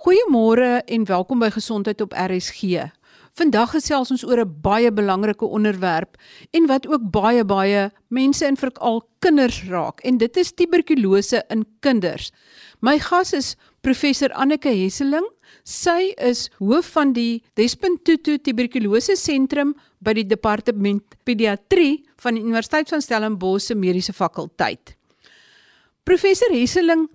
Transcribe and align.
Goeiemôre 0.00 0.80
en 0.88 1.02
welkom 1.04 1.42
by 1.42 1.50
Gesondheid 1.52 2.00
op 2.00 2.14
RSG. 2.16 2.86
Vandag 3.36 3.74
gesels 3.74 4.08
ons 4.14 4.22
oor 4.24 4.40
'n 4.40 4.60
baie 4.64 4.88
belangrike 4.88 5.44
onderwerp 5.44 6.16
en 6.56 6.66
wat 6.66 6.86
ook 6.88 7.10
baie 7.10 7.44
baie 7.44 7.90
mense 8.08 8.46
en 8.46 8.56
veral 8.56 9.02
kinders 9.18 9.64
raak 9.68 10.00
en 10.00 10.16
dit 10.16 10.36
is 10.36 10.52
tuberkulose 10.52 11.44
in 11.50 11.66
kinders. 11.80 12.32
My 12.80 12.98
gas 12.98 13.32
is 13.32 13.56
professor 13.82 14.32
Anneke 14.32 14.72
Hesseling. 14.72 15.28
Sy 15.64 16.14
is 16.16 16.48
hoof 16.58 16.86
van 16.86 17.12
die 17.12 17.42
Despunt 17.54 18.04
Tutu 18.04 18.38
Tuberkulose 18.38 19.16
Sentrum 19.16 19.74
by 19.98 20.12
die 20.12 20.26
Departement 20.26 21.02
Pediatrie 21.24 22.04
van 22.16 22.34
die 22.34 22.42
Universiteit 22.42 22.88
van 22.88 23.02
Stellenbosch 23.02 23.66
se 23.66 23.74
Mediese 23.74 24.12
Fakulteit. 24.12 24.96
Professor 26.04 26.48
Hesseling, 26.50 27.10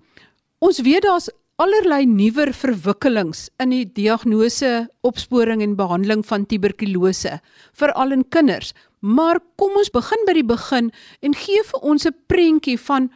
ons 0.60 0.80
weet 0.80 1.02
daar's 1.02 1.30
allerlei 1.62 2.04
nuwer 2.04 2.52
verwikkelings 2.52 3.46
in 3.62 3.72
die 3.72 3.84
diagnose, 3.96 4.86
opsporing 5.06 5.62
en 5.64 5.76
behandeling 5.78 6.24
van 6.28 6.44
tuberkulose, 6.48 7.38
veral 7.72 8.12
in 8.12 8.24
kinders. 8.28 8.74
Maar 9.00 9.40
kom 9.60 9.76
ons 9.80 9.92
begin 9.92 10.26
by 10.28 10.34
die 10.36 10.46
begin 10.46 10.90
en 11.24 11.36
gee 11.36 11.62
vir 11.70 11.80
ons 11.80 12.06
'n 12.06 12.14
prentjie 12.28 12.78
van 12.78 13.10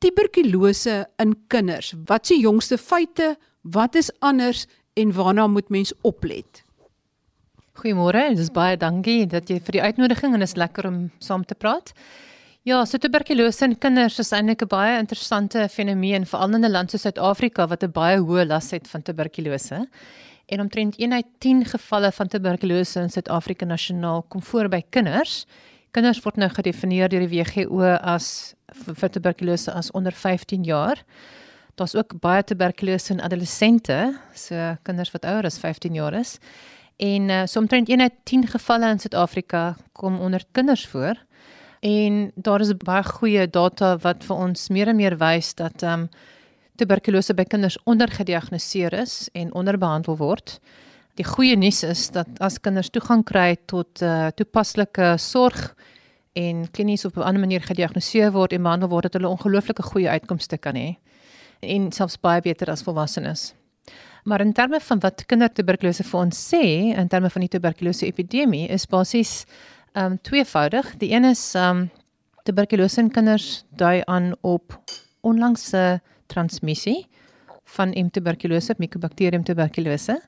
tuberkulose 0.00 1.06
in 1.18 1.34
kinders. 1.48 1.94
Wat 2.06 2.26
se 2.26 2.34
jongste 2.34 2.78
feite, 2.78 3.36
wat 3.62 3.94
is 3.94 4.10
anders 4.20 4.66
en 4.94 5.12
waarna 5.12 5.46
moet 5.46 5.68
mens 5.68 5.92
oplet? 6.02 6.64
Goeiemôre, 7.72 8.34
dis 8.36 8.50
baie 8.50 8.76
dankie 8.76 9.26
dat 9.26 9.48
jy 9.48 9.60
vir 9.60 9.72
die 9.72 9.82
uitnodiging 9.82 10.34
en 10.34 10.42
is 10.42 10.56
lekker 10.56 10.86
om 10.86 11.10
saam 11.18 11.44
te 11.44 11.54
praat. 11.54 11.92
Ja, 12.62 12.84
so 12.86 12.94
tuberkulose 13.02 13.66
in 13.66 13.72
kinders 13.82 14.20
is 14.22 14.28
eintlik 14.30 14.60
'n 14.62 14.68
baie 14.70 14.98
interessante 14.98 15.64
fenomeen 15.68 16.24
veral 16.24 16.54
in 16.54 16.64
'n 16.64 16.70
land 16.70 16.90
soos 16.90 17.02
Suid-Afrika 17.02 17.66
wat 17.66 17.82
'n 17.82 17.90
baie 17.90 18.18
hoë 18.18 18.46
las 18.46 18.70
het 18.70 18.86
van 18.86 19.02
tuberkulose. 19.02 19.88
En 20.46 20.60
omtrent 20.60 20.94
1 20.96 21.12
uit 21.12 21.26
10 21.40 21.64
gevalle 21.64 22.12
van 22.12 22.28
tuberkulose 22.28 23.00
in 23.00 23.10
Suid-Afrika 23.10 23.64
nasionaal 23.66 24.22
kom 24.28 24.42
voor 24.42 24.68
by 24.68 24.82
kinders. 24.90 25.46
Kinders 25.90 26.22
word 26.22 26.36
nou 26.36 26.48
gedefinieer 26.48 27.08
deur 27.08 27.26
die 27.26 27.42
WHO 27.42 27.82
as 28.00 28.54
vir 28.68 29.10
tuberkulose 29.10 29.72
as 29.72 29.90
onder 29.90 30.12
15 30.12 30.62
jaar. 30.62 31.02
Daar's 31.74 31.96
ook 31.96 32.20
baie 32.20 32.44
tuberkulose 32.44 33.12
in 33.12 33.20
adolessente, 33.20 34.20
so 34.34 34.76
kinders 34.82 35.10
wat 35.10 35.24
ouer 35.24 35.44
as 35.44 35.58
15 35.58 35.94
jaar 35.94 36.14
is. 36.14 36.38
En 36.96 37.28
uh, 37.28 37.42
so 37.46 37.60
omtrent 37.60 37.88
1 37.88 38.00
uit 38.00 38.12
10 38.24 38.46
gevalle 38.46 38.90
in 38.90 38.98
Suid-Afrika 38.98 39.76
kom 39.92 40.20
onder 40.20 40.44
kinders 40.52 40.86
voor. 40.86 41.16
En 41.82 42.30
daar 42.34 42.62
is 42.62 42.70
baie 42.78 43.02
goeie 43.02 43.48
data 43.50 43.96
wat 44.04 44.22
vir 44.24 44.36
ons 44.36 44.68
meer 44.70 44.92
en 44.92 44.96
meer 44.96 45.16
wys 45.18 45.54
dat 45.58 45.82
ehm 45.82 46.06
um, 46.06 46.08
tuberkulose 46.80 47.34
by 47.36 47.44
kinders 47.44 47.76
ondergediagnoseer 47.84 48.94
is 48.96 49.28
en 49.36 49.52
onderbehandel 49.52 50.16
word. 50.16 50.54
Die 51.20 51.26
goeie 51.26 51.56
nuus 51.56 51.82
is 51.84 52.06
dat 52.10 52.28
as 52.40 52.56
kinders 52.60 52.88
toegang 52.90 53.24
kry 53.28 53.56
tot 53.66 54.00
uh, 54.02 54.30
toepaslike 54.34 55.12
sorg 55.20 55.74
en 56.32 56.64
klinies 56.70 57.04
op 57.04 57.16
'n 57.16 57.26
ander 57.28 57.40
manier 57.40 57.60
gediagnoseer 57.60 58.32
word 58.32 58.52
en 58.52 58.62
behandel 58.62 58.88
word, 58.88 59.02
dat 59.02 59.20
hulle 59.20 59.28
ongelooflike 59.28 59.82
goeie 59.82 60.08
uitkomste 60.08 60.58
kan 60.58 60.74
hê 60.74 60.96
en 61.60 61.92
selfs 61.92 62.18
baie 62.20 62.40
beter 62.40 62.70
as 62.70 62.82
volwassenes. 62.82 63.54
Maar 64.24 64.40
in 64.40 64.52
terme 64.52 64.80
van 64.80 65.00
wat 65.00 65.24
kindertuberkulose 65.26 66.04
vir 66.04 66.20
ons 66.20 66.54
sê, 66.54 66.64
in 66.94 67.08
terme 67.08 67.30
van 67.30 67.40
die 67.40 67.48
tuberkulose 67.48 68.06
epidemie, 68.06 68.68
is 68.68 68.86
basies 68.86 69.46
um 69.92 70.20
tweevoudig. 70.20 70.96
Die 70.96 71.12
een 71.12 71.24
is 71.24 71.54
um 71.54 71.90
tuberkulose 72.42 73.00
in 73.00 73.10
kinders 73.10 73.64
dui 73.68 74.02
aan 74.04 74.32
op 74.40 74.80
onlangse 75.20 76.00
transmissie 76.26 77.06
van 77.64 77.88
M 77.88 78.08
tuberkulose, 78.10 78.74
Mycobacterium 78.78 79.44
tuberculose. 79.44 80.20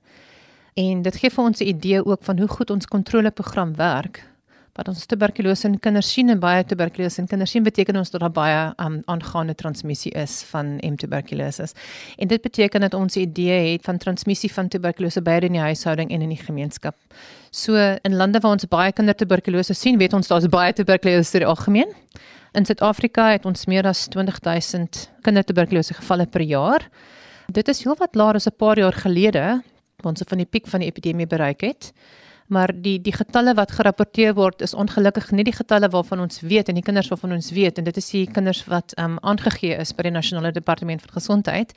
En 0.74 1.02
dit 1.02 1.16
gee 1.16 1.30
vir 1.30 1.44
ons 1.44 1.60
'n 1.60 1.66
idee 1.66 2.04
ook 2.04 2.22
van 2.22 2.38
hoe 2.38 2.48
goed 2.48 2.70
ons 2.70 2.86
kontroleprogram 2.86 3.74
werk 3.76 4.33
wat 4.74 4.88
ons 4.90 5.04
tuberkulose 5.06 5.68
in 5.68 5.76
kinders 5.78 6.08
sien 6.10 6.32
en 6.32 6.40
baie 6.42 6.64
tuberkulose 6.66 7.20
in 7.22 7.28
kinders 7.30 7.52
sien 7.54 7.62
beteken 7.62 7.96
ons 8.00 8.10
dat 8.10 8.24
daar 8.24 8.32
baie 8.34 8.62
um, 8.82 8.96
aangaande 9.10 9.54
transmissie 9.54 10.10
is 10.18 10.40
van 10.50 10.74
M 10.82 10.96
tuberkulose. 10.98 11.68
En 12.18 12.28
dit 12.28 12.42
beteken 12.42 12.82
dat 12.82 12.94
ons 12.94 13.14
'n 13.14 13.20
idee 13.20 13.72
het 13.72 13.84
van 13.84 13.98
transmissie 13.98 14.52
van 14.52 14.68
tuberkulose 14.68 15.22
by 15.22 15.38
in 15.42 15.52
die 15.52 15.60
huishouding 15.60 16.10
en 16.10 16.22
in 16.22 16.28
die 16.28 16.42
gemeenskap. 16.42 16.96
So 17.50 17.76
in 18.02 18.16
lande 18.16 18.40
waar 18.40 18.52
ons 18.52 18.66
baie 18.66 18.92
kindertuberkulose 18.92 19.74
sien, 19.74 19.98
weet 19.98 20.12
ons 20.12 20.28
daar's 20.28 20.48
baie 20.48 20.72
tuberkulose 20.72 21.34
in 21.34 21.40
die 21.40 21.48
algemeen. 21.48 21.94
In 22.52 22.64
Suid-Afrika 22.64 23.30
het 23.30 23.46
ons 23.46 23.66
meer 23.66 23.86
as 23.86 24.08
20000 24.08 25.10
kindertuberkulose 25.22 25.94
gevalle 25.94 26.26
per 26.26 26.40
jaar. 26.40 26.88
Dit 27.46 27.68
is 27.68 27.84
heelwat 27.84 28.14
laer 28.14 28.34
as 28.34 28.46
'n 28.46 28.56
paar 28.56 28.78
jaar 28.78 28.92
gelede, 28.92 29.62
waar 30.02 30.12
ons 30.12 30.22
van 30.26 30.38
die 30.38 30.46
piek 30.46 30.66
van 30.66 30.80
die 30.80 30.88
epidemie 30.88 31.26
bereik 31.26 31.60
het 31.60 31.92
maar 32.46 32.72
die 32.74 32.98
die 33.00 33.12
getalle 33.12 33.54
wat 33.54 33.72
gerapporteer 33.72 34.34
word 34.34 34.60
is 34.62 34.74
ongelukkig 34.74 35.30
nie 35.32 35.44
die 35.44 35.56
getalle 35.56 35.88
waarvan 35.88 36.20
ons 36.20 36.40
weet 36.40 36.68
en 36.68 36.74
die 36.74 36.84
kinders 36.84 37.08
waarvan 37.08 37.32
ons 37.32 37.50
weet. 37.56 37.78
En 37.78 37.84
dit 37.84 37.96
is 37.96 38.10
die 38.10 38.26
kinders 38.30 38.64
wat 38.68 38.92
um 39.00 39.16
aangegee 39.22 39.76
is 39.80 39.94
by 39.96 40.08
die 40.08 40.12
nasionale 40.12 40.52
departement 40.52 41.00
van 41.00 41.16
gesondheid. 41.16 41.72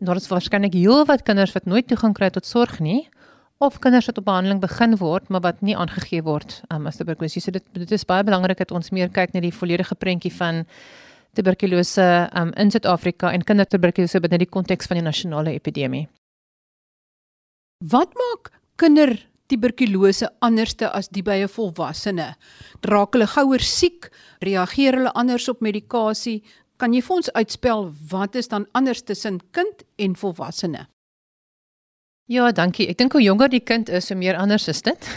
En 0.00 0.06
daar 0.10 0.16
is 0.16 0.28
waarskynlik 0.28 0.74
heelwat 0.74 1.22
kinders 1.22 1.54
wat 1.54 1.64
nooit 1.64 1.86
toegang 1.86 2.14
kry 2.14 2.30
tot 2.30 2.46
sorg 2.46 2.80
nie 2.80 3.08
of 3.60 3.78
kinders 3.78 4.06
wat 4.08 4.18
op 4.18 4.24
behandeling 4.24 4.60
begin 4.60 4.96
word 4.96 5.28
maar 5.28 5.40
wat 5.44 5.60
nie 5.60 5.76
aangegee 5.76 6.22
word 6.22 6.62
um 6.74 6.86
as 6.86 6.96
tuberkulose. 6.96 7.40
So 7.40 7.50
dit 7.50 7.64
dit 7.72 7.92
is 7.92 8.04
baie 8.04 8.24
belangrik 8.24 8.58
dat 8.58 8.72
ons 8.72 8.90
meer 8.90 9.08
kyk 9.08 9.34
na 9.34 9.40
die 9.40 9.54
volledige 9.54 9.94
prentjie 9.94 10.32
van 10.32 10.64
tuberkulose 11.38 12.28
um 12.34 12.50
in 12.56 12.70
Suid-Afrika 12.70 13.30
en 13.32 13.44
kindertuberkulose 13.44 14.20
binne 14.20 14.42
die 14.42 14.50
konteks 14.50 14.90
van 14.90 14.98
die 14.98 15.06
nasionale 15.06 15.54
epidemie. 15.54 16.08
Wat 17.84 18.10
maak 18.18 18.50
kinder 18.76 19.29
tuberkulose 19.50 20.28
anderste 20.40 20.88
as 20.94 21.10
die 21.10 21.22
by 21.26 21.42
'n 21.42 21.48
volwassene? 21.48 22.36
Draak 22.80 23.14
hulle 23.14 23.26
gouer 23.26 23.60
siek? 23.60 24.10
Reageer 24.40 24.94
hulle 24.94 25.12
anders 25.14 25.48
op 25.48 25.60
medikasie? 25.60 26.42
Kan 26.78 26.94
jy 26.94 27.02
vir 27.02 27.16
ons 27.16 27.32
uitspel 27.32 27.92
wat 28.10 28.34
is 28.34 28.48
dan 28.48 28.66
anders 28.72 29.02
tussen 29.02 29.40
kind 29.52 29.84
en 29.98 30.14
volwassene? 30.16 30.86
Ja, 32.30 32.52
dankie. 32.52 32.88
Ek 32.88 32.96
dink 32.96 33.12
hoe 33.12 33.22
jonger 33.22 33.48
die 33.50 33.60
kind 33.60 33.88
is, 33.88 34.08
hoe 34.08 34.16
meer 34.16 34.36
anders 34.36 34.68
is 34.68 34.82
dit. 34.82 35.08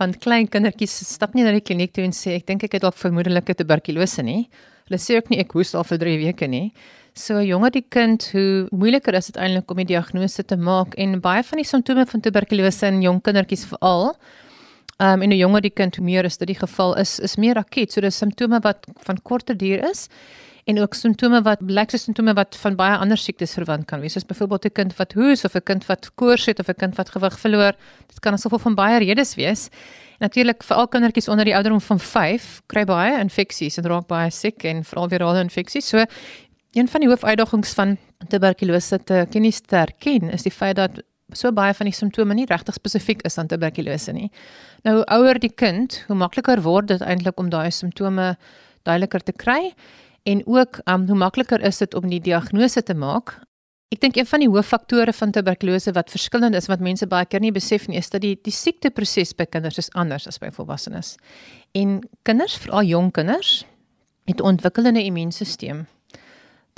Want 0.00 0.18
klein 0.18 0.48
kindertjies 0.48 0.94
stap 1.12 1.34
nie 1.34 1.44
na 1.44 1.52
die 1.52 1.60
kliniek 1.60 1.92
toe 1.92 2.04
en 2.04 2.14
sê 2.16 2.38
ek 2.38 2.46
dink 2.46 2.64
ek 2.64 2.72
het 2.78 2.82
dalk 2.82 2.96
vermoedelike 2.96 3.54
tuberkulose 3.54 4.22
nie. 4.22 4.48
Hulle 4.88 4.98
sê 5.02 5.18
ook 5.18 5.28
nie 5.28 5.40
ek 5.42 5.52
hoes 5.52 5.74
al 5.74 5.84
vir 5.84 5.98
3 5.98 6.16
weke 6.22 6.48
nie. 6.48 6.72
So 7.18 7.40
jonger 7.42 7.72
die 7.74 7.82
kind, 7.82 8.22
hoe 8.30 8.68
moeiliker 8.70 9.16
is 9.18 9.26
dit 9.26 9.36
eintlik 9.42 9.70
om 9.70 9.80
die 9.80 9.88
diagnose 9.90 10.44
te 10.46 10.56
maak 10.56 10.94
en 10.94 11.18
baie 11.20 11.42
van 11.42 11.58
die 11.58 11.66
simptome 11.66 12.04
van 12.06 12.22
tuberkulose 12.22 12.86
in 12.86 13.02
jong 13.02 13.18
kindertjies 13.26 13.66
veral 13.66 14.12
Um 14.98 15.22
en 15.22 15.30
hoe 15.30 15.38
jonger 15.38 15.62
die 15.62 15.70
kind 15.70 15.94
hoe 15.94 16.02
meer 16.04 16.26
is 16.26 16.40
dit 16.40 16.48
die 16.50 16.58
geval 16.58 16.96
is 16.98 17.20
is 17.22 17.36
meer 17.38 17.58
akut. 17.60 17.92
So 17.94 18.02
dis 18.02 18.16
simptome 18.18 18.58
wat 18.64 18.86
van 19.06 19.20
korter 19.22 19.54
duur 19.54 19.84
is 19.90 20.08
en 20.66 20.80
ook 20.82 20.94
simptome 20.94 21.38
wat 21.46 21.62
blyk 21.64 21.94
as 21.94 22.02
simptome 22.08 22.34
wat 22.34 22.58
van 22.58 22.74
baie 22.76 22.96
ander 22.98 23.16
siektes 23.16 23.54
verwant 23.54 23.86
kan 23.86 24.02
wees. 24.02 24.16
Soos 24.18 24.26
byvoorbeeld 24.26 24.66
'n 24.66 24.74
kind 24.74 24.96
wat 24.98 25.12
hoes 25.12 25.44
of 25.44 25.54
'n 25.54 25.62
kind 25.62 25.86
wat 25.86 26.10
koors 26.16 26.46
het 26.46 26.58
of 26.58 26.68
'n 26.68 26.74
kind 26.74 26.96
wat 26.96 27.10
gewig 27.10 27.38
verloor. 27.38 27.72
Dit 28.08 28.20
kan 28.20 28.32
asof 28.32 28.60
van 28.62 28.74
baie 28.74 28.98
redes 28.98 29.34
wees. 29.34 29.68
Natuurlik 30.18 30.64
vir 30.64 30.76
al 30.76 30.88
kindertjies 30.88 31.28
onder 31.28 31.44
die 31.44 31.54
ouderdom 31.54 31.80
van 31.80 32.00
5 32.00 32.62
kry 32.66 32.84
baie 32.84 33.20
infeksies 33.20 33.78
en 33.78 33.84
raak 33.84 34.06
baie 34.06 34.30
siek 34.30 34.64
en 34.64 34.84
veral 34.84 35.08
virale 35.08 35.40
infeksies. 35.40 35.88
So 35.88 36.04
Een 36.78 36.88
van 36.88 37.02
die 37.02 37.08
hoofuitdagings 37.08 37.72
van 37.74 37.96
tuberkulose 38.30 39.00
te 39.04 39.24
kennis 39.30 39.58
te 39.60 39.76
erken 39.76 40.30
is 40.30 40.44
die 40.46 40.52
feit 40.54 40.76
dat 40.78 41.00
so 41.34 41.50
baie 41.52 41.74
van 41.74 41.88
die 41.90 41.94
simptome 41.94 42.36
nie 42.38 42.46
regtig 42.46 42.76
spesifiek 42.78 43.24
is 43.26 43.38
aan 43.38 43.50
tuberkulose 43.50 44.14
nie. 44.14 44.28
Nou 44.86 45.00
hoe 45.00 45.06
ouer 45.16 45.40
die 45.42 45.50
kind, 45.50 45.96
hoe 46.06 46.16
makliker 46.16 46.62
word 46.62 46.92
dit 46.92 47.02
eintlik 47.02 47.40
om 47.42 47.50
daai 47.50 47.72
simptome 47.74 48.36
duideliker 48.86 49.26
te 49.26 49.34
kry 49.34 49.72
en 50.22 50.44
ook 50.46 50.78
um, 50.84 51.08
hoe 51.10 51.18
makliker 51.18 51.66
is 51.66 51.82
dit 51.82 51.98
om 51.98 52.06
die 52.08 52.22
diagnose 52.22 52.82
te 52.82 52.94
maak. 52.94 53.34
Ek 53.90 54.04
dink 54.04 54.16
een 54.16 54.30
van 54.30 54.46
die 54.46 54.52
hooffaktore 54.52 55.12
van 55.12 55.34
tuberkulose 55.34 55.96
wat 55.98 56.14
verskillend 56.14 56.54
is 56.54 56.70
wat 56.70 56.84
mense 56.84 57.10
baie 57.10 57.26
keer 57.26 57.42
nie 57.42 57.52
besef 57.52 57.88
nie, 57.90 57.98
is 57.98 58.14
dat 58.14 58.22
die 58.22 58.36
die 58.38 58.54
siekteproses 58.54 59.34
by 59.34 59.50
kinders 59.50 59.82
is 59.82 59.90
anders 59.98 60.30
as 60.30 60.38
by 60.38 60.54
volwassenes. 60.54 61.16
En 61.74 62.02
kinders, 62.22 62.60
veral 62.62 62.86
jong 62.86 63.10
kinders, 63.18 63.64
het 64.30 64.44
ontwikkelende 64.44 65.02
immuunstelsel 65.02 65.88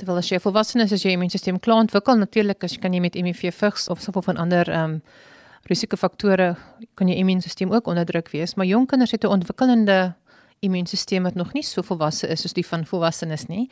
terwyl 0.01 0.17
as 0.17 0.31
jy 0.31 0.39
volwasse 0.41 0.79
is 0.81 0.93
as 0.95 1.03
jy 1.05 1.13
immuunstelsel 1.13 1.59
klaar 1.61 1.83
ontwikkel 1.85 2.17
natuurlik 2.17 2.63
as 2.65 2.73
jy 2.73 2.81
kan 2.81 2.95
jy 2.95 3.01
met 3.03 3.17
HIV 3.19 3.53
vigs 3.53 3.87
of 3.93 4.01
soveel 4.01 4.25
van 4.31 4.41
ander 4.41 4.69
ehm 4.69 4.97
um, 4.97 5.01
risikofaktore 5.69 6.55
kan 6.97 7.09
jy 7.09 7.19
immuunstelsel 7.21 7.69
ook 7.69 7.85
onderdruk 7.91 8.31
wees. 8.33 8.55
Maar 8.57 8.65
jong 8.65 8.87
kinders 8.89 9.11
het 9.11 9.23
'n 9.23 9.27
ontwikkelende 9.27 10.15
immuunstelsel 10.59 11.21
wat 11.21 11.35
nog 11.35 11.53
nie 11.53 11.63
so 11.63 11.81
volwasse 11.81 12.27
is 12.27 12.41
soos 12.41 12.53
die 12.53 12.65
van 12.65 12.85
volwassenes 12.85 13.45
nie. 13.45 13.69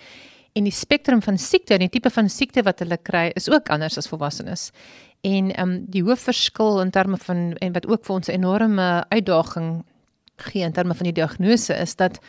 En 0.53 0.63
die 0.63 0.71
spektrum 0.71 1.21
van 1.21 1.37
siekte 1.37 1.73
en 1.73 1.79
die 1.79 1.89
tipe 1.89 2.09
van 2.09 2.29
siekte 2.29 2.61
wat 2.63 2.79
hulle 2.79 2.97
kry 2.97 3.31
is 3.35 3.49
ook 3.49 3.69
anders 3.69 3.97
as 3.97 4.07
volwassenes. 4.07 4.71
En 5.21 5.51
ehm 5.51 5.69
um, 5.69 5.85
die 5.87 6.03
hoof 6.03 6.19
verskil 6.19 6.81
in 6.81 6.91
terme 6.91 7.17
van 7.17 7.55
en 7.57 7.73
wat 7.73 7.87
ook 7.87 8.05
vir 8.05 8.15
ons 8.15 8.27
'n 8.27 8.31
enorme 8.31 9.05
uitdaging 9.09 9.83
gee 10.37 10.63
in 10.63 10.71
terme 10.71 10.93
van 10.93 11.03
die 11.03 11.13
diagnose 11.13 11.73
is 11.73 11.95
dat 11.95 12.19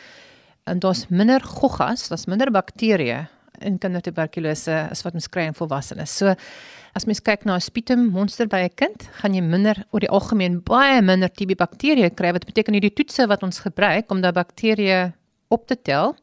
en 0.63 0.79
daar's 0.79 1.07
minder 1.09 1.41
goggas, 1.41 2.07
daar's 2.07 2.25
minder 2.25 2.51
bakterieë 2.51 3.27
in 3.65 3.77
kindertuberkulose 3.81 4.75
as 4.91 5.03
wat 5.05 5.13
ons 5.17 5.29
kry 5.31 5.47
in 5.49 5.57
volwassenes. 5.57 6.13
So 6.17 6.35
as 6.95 7.07
mens 7.07 7.21
kyk 7.23 7.45
na 7.45 7.55
'n 7.55 7.61
sputum 7.61 8.11
monster 8.11 8.47
by 8.47 8.63
'n 8.63 8.75
kind, 8.75 9.09
gaan 9.21 9.33
jy 9.33 9.41
minder 9.41 9.85
oor 9.91 9.99
die 9.99 10.09
algemeen 10.09 10.61
baie 10.61 11.01
minder 11.01 11.29
TB 11.29 11.55
bakterieë 11.55 12.15
kry 12.15 12.31
wat 12.31 12.45
beteken 12.45 12.73
hierdie 12.73 12.93
toetse 12.93 13.27
wat 13.27 13.43
ons 13.43 13.59
gebruik 13.59 14.11
om 14.11 14.21
daai 14.21 14.33
bakterieë 14.33 15.13
op 15.49 15.67
te 15.67 15.75
tel 15.75 16.15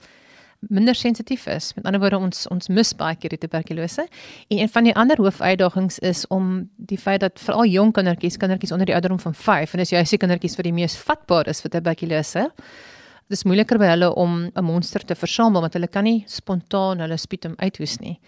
minder 0.59 0.95
sensitief 0.95 1.47
is. 1.47 1.75
Met 1.75 1.85
ander 1.85 2.01
woorde 2.01 2.19
ons 2.19 2.47
ons 2.51 2.69
mis 2.69 2.91
baie 2.99 3.17
keer 3.17 3.31
die 3.35 3.39
tuberkulose. 3.39 4.05
En 4.51 4.59
een 4.59 4.69
van 4.69 4.89
die 4.89 4.95
ander 4.95 5.17
hoofuitdagings 5.17 5.99
is 5.99 6.27
om 6.35 6.69
die 6.77 6.99
feit 6.99 7.21
dat 7.21 7.39
veral 7.41 7.65
jong 7.71 7.93
kindertjies, 7.95 8.37
kindertjies 8.37 8.73
onder 8.75 8.87
die 8.87 8.95
ouderdom 8.95 9.21
van 9.21 9.35
5 9.35 9.75
en 9.75 9.85
dis 9.85 9.95
jy 9.95 10.05
se 10.05 10.19
kindertjies 10.19 10.57
wat 10.59 10.67
die 10.67 10.75
mees 10.75 10.97
vatbaar 10.99 11.49
is 11.49 11.63
vir 11.63 11.71
tuberkulose. 11.77 12.49
Dit 13.29 13.37
is 13.37 13.45
moeiliker 13.45 13.77
by 13.77 13.91
hulle 13.91 14.09
om 14.17 14.49
'n 14.49 14.65
monster 14.65 15.05
te 15.05 15.15
versamel 15.15 15.61
want 15.61 15.75
hulle 15.75 15.89
kan 15.89 16.05
nie 16.05 16.25
spontaan 16.27 17.01
hulle 17.01 17.17
sputum 17.17 17.55
uithoes 17.59 17.99
nie. 18.01 18.19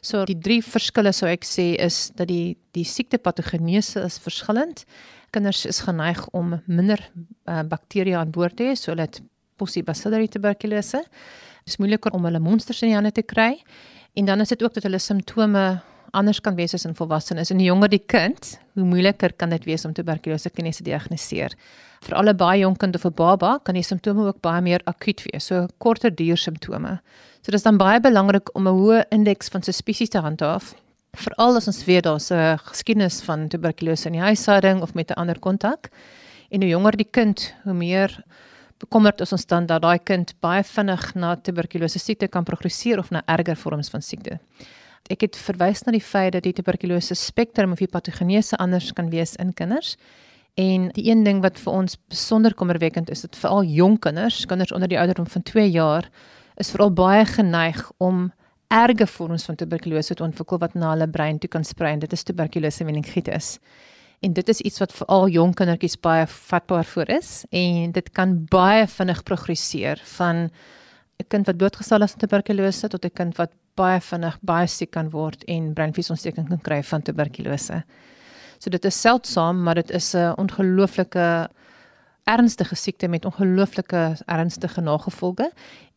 So 0.00 0.24
die 0.24 0.38
drie 0.38 0.62
verskille 0.62 1.12
sou 1.12 1.26
ek 1.28 1.42
sê 1.44 1.74
is 1.74 2.12
dat 2.14 2.28
die 2.28 2.56
die 2.72 2.84
siektepatogenese 2.84 4.04
is 4.04 4.18
verskillend. 4.18 4.84
Kinders 5.32 5.66
is 5.66 5.80
geneig 5.80 6.28
om 6.32 6.60
minder 6.66 7.00
uh, 7.48 7.62
bakterieë 7.62 8.16
aan 8.16 8.30
boord 8.30 8.56
te 8.56 8.64
hê, 8.64 8.76
so 8.76 8.92
hulle 8.92 9.02
het 9.02 9.20
Bacillus 9.58 10.30
tuberculose 10.30 11.02
is 11.66 11.76
moeiliker 11.78 12.12
om 12.12 12.24
hulle 12.24 12.38
monsters 12.38 12.82
in 12.82 12.88
die 12.88 12.94
hande 12.94 13.12
te 13.12 13.22
kry. 13.22 13.62
En 14.14 14.24
dan 14.24 14.40
is 14.40 14.48
dit 14.48 14.62
ook 14.62 14.74
dat 14.74 14.82
hulle 14.82 14.98
simptome 14.98 15.80
anders 16.14 16.40
kan 16.40 16.54
wees 16.56 16.74
as 16.74 16.84
in 16.88 16.94
volwassenes. 16.94 17.50
En 17.50 17.60
die 17.60 17.66
jonger 17.66 17.90
die 17.92 18.02
kind, 18.06 18.54
hoe 18.74 18.84
moeiliker 18.84 19.32
kan 19.32 19.50
dit 19.50 19.64
wees 19.68 19.84
om 19.84 19.92
tuberkulose 19.92 20.50
kinese 20.50 20.82
te 20.82 20.90
diagnoseer. 20.90 21.54
Vir 22.04 22.16
alle 22.18 22.34
baie 22.34 22.60
jonk 22.60 22.78
kind 22.78 22.96
of 22.96 23.04
'n 23.04 23.14
baba 23.14 23.58
kan 23.64 23.74
die 23.74 23.82
simptome 23.82 24.26
ook 24.26 24.40
baie 24.40 24.60
meer 24.60 24.80
akuut 24.86 25.22
wees, 25.30 25.46
so 25.46 25.66
korter 25.78 26.10
duur 26.10 26.36
simptome. 26.36 27.00
So 27.42 27.50
dit 27.50 27.54
is 27.54 27.62
dan 27.62 27.76
baie 27.76 28.00
belangrik 28.00 28.54
om 28.54 28.68
'n 28.68 28.72
hoë 28.72 29.04
indeks 29.10 29.48
van 29.48 29.62
suspisie 29.62 30.08
te 30.08 30.18
handhaaf. 30.18 30.74
Veral 31.16 31.56
as 31.56 31.66
ons 31.66 31.84
weet 31.84 32.04
daar's 32.04 32.30
'n 32.30 32.58
geskiedenis 32.58 33.22
van 33.22 33.48
tuberkulose 33.48 34.06
in 34.06 34.12
die 34.12 34.20
huishouding 34.20 34.82
of 34.82 34.94
met 34.94 35.10
'n 35.10 35.14
ander 35.14 35.38
kontak. 35.38 35.90
En 36.50 36.60
hoe 36.60 36.68
jonger 36.70 36.96
die 36.96 37.10
kind, 37.10 37.54
hoe 37.64 37.74
meer 37.74 38.24
bekommerd 38.78 39.20
is 39.20 39.32
ons 39.32 39.46
dan 39.46 39.66
dat 39.66 39.82
daai 39.82 39.98
kind 39.98 40.34
baie 40.40 40.62
vinnig 40.62 41.14
na 41.14 41.36
tuberkulose 41.36 41.98
siekte 41.98 42.28
kan 42.28 42.44
progresseer 42.44 42.98
of 42.98 43.10
na 43.10 43.22
erger 43.26 43.56
vorms 43.56 43.88
van 43.88 44.02
siekte. 44.02 44.38
Ek 45.12 45.26
het 45.26 45.36
verwys 45.36 45.82
na 45.84 45.92
die 45.92 46.02
feit 46.02 46.32
dat 46.32 46.46
die 46.46 46.54
tuberkulose 46.56 47.16
spektrum 47.18 47.74
of 47.74 47.82
die 47.82 47.90
patogenese 47.90 48.56
anders 48.56 48.92
kan 48.96 49.10
wees 49.12 49.34
in 49.36 49.52
kinders. 49.52 49.96
En 50.54 50.88
die 50.94 51.08
een 51.10 51.24
ding 51.26 51.42
wat 51.42 51.58
vir 51.58 51.72
ons 51.72 51.98
besonder 52.08 52.54
kommerwekkend 52.54 53.10
is, 53.10 53.24
dat 53.26 53.36
veral 53.36 53.66
jong 53.66 53.98
kinders, 54.00 54.44
kinders 54.46 54.72
onder 54.72 54.88
die 54.88 54.98
ouderdom 54.98 55.26
van 55.26 55.42
2 55.42 55.70
jaar, 55.70 56.08
is 56.56 56.70
veral 56.70 56.92
baie 56.94 57.24
geneig 57.26 57.82
om 57.98 58.30
erge 58.72 59.06
vorms 59.06 59.44
van 59.44 59.58
tuberkulose 59.58 60.14
te 60.14 60.22
ontwikkel 60.22 60.58
wat 60.62 60.74
na 60.74 60.94
hulle 60.94 61.08
brein 61.10 61.38
toe 61.38 61.50
kan 61.50 61.64
sprei. 61.64 61.96
Dit 61.98 62.12
is 62.12 62.22
tuberkulose 62.22 62.84
meningitis 62.84 63.58
en 64.24 64.32
dit 64.32 64.48
is 64.48 64.60
iets 64.64 64.80
wat 64.80 64.94
vir 64.96 65.10
al 65.12 65.28
jong 65.32 65.52
kindertjies 65.58 65.98
baie 66.00 66.24
vatbaar 66.30 66.86
voor 66.88 67.10
is 67.18 67.32
en 67.52 67.92
dit 67.92 68.08
kan 68.16 68.36
baie 68.50 68.86
vinnig 68.88 69.22
progresseer 69.28 70.00
van 70.16 70.48
'n 71.20 71.28
kind 71.28 71.46
wat 71.46 71.58
doodgesal 71.58 72.02
is 72.02 72.12
aan 72.12 72.18
tuberkulose 72.18 72.88
tot 72.88 73.04
'n 73.04 73.14
kind 73.14 73.36
wat 73.36 73.52
baie 73.76 74.00
vinnig 74.00 74.38
baie 74.40 74.66
siek 74.66 74.90
kan 74.90 75.10
word 75.10 75.44
en 75.44 75.72
breinvliesontsteking 75.74 76.48
kan 76.48 76.60
kry 76.60 76.82
van 76.82 77.02
tuberkulose. 77.02 77.82
So 78.58 78.70
dit 78.70 78.84
is 78.84 79.00
seldsaam, 79.00 79.62
maar 79.62 79.74
dit 79.74 79.90
is 79.90 80.14
'n 80.14 80.34
ongelooflike 80.36 81.48
ernstige 82.24 82.76
siekte 82.76 83.08
met 83.08 83.24
ongelooflike 83.24 84.16
ernstige 84.26 84.80
nagevolge 84.80 85.50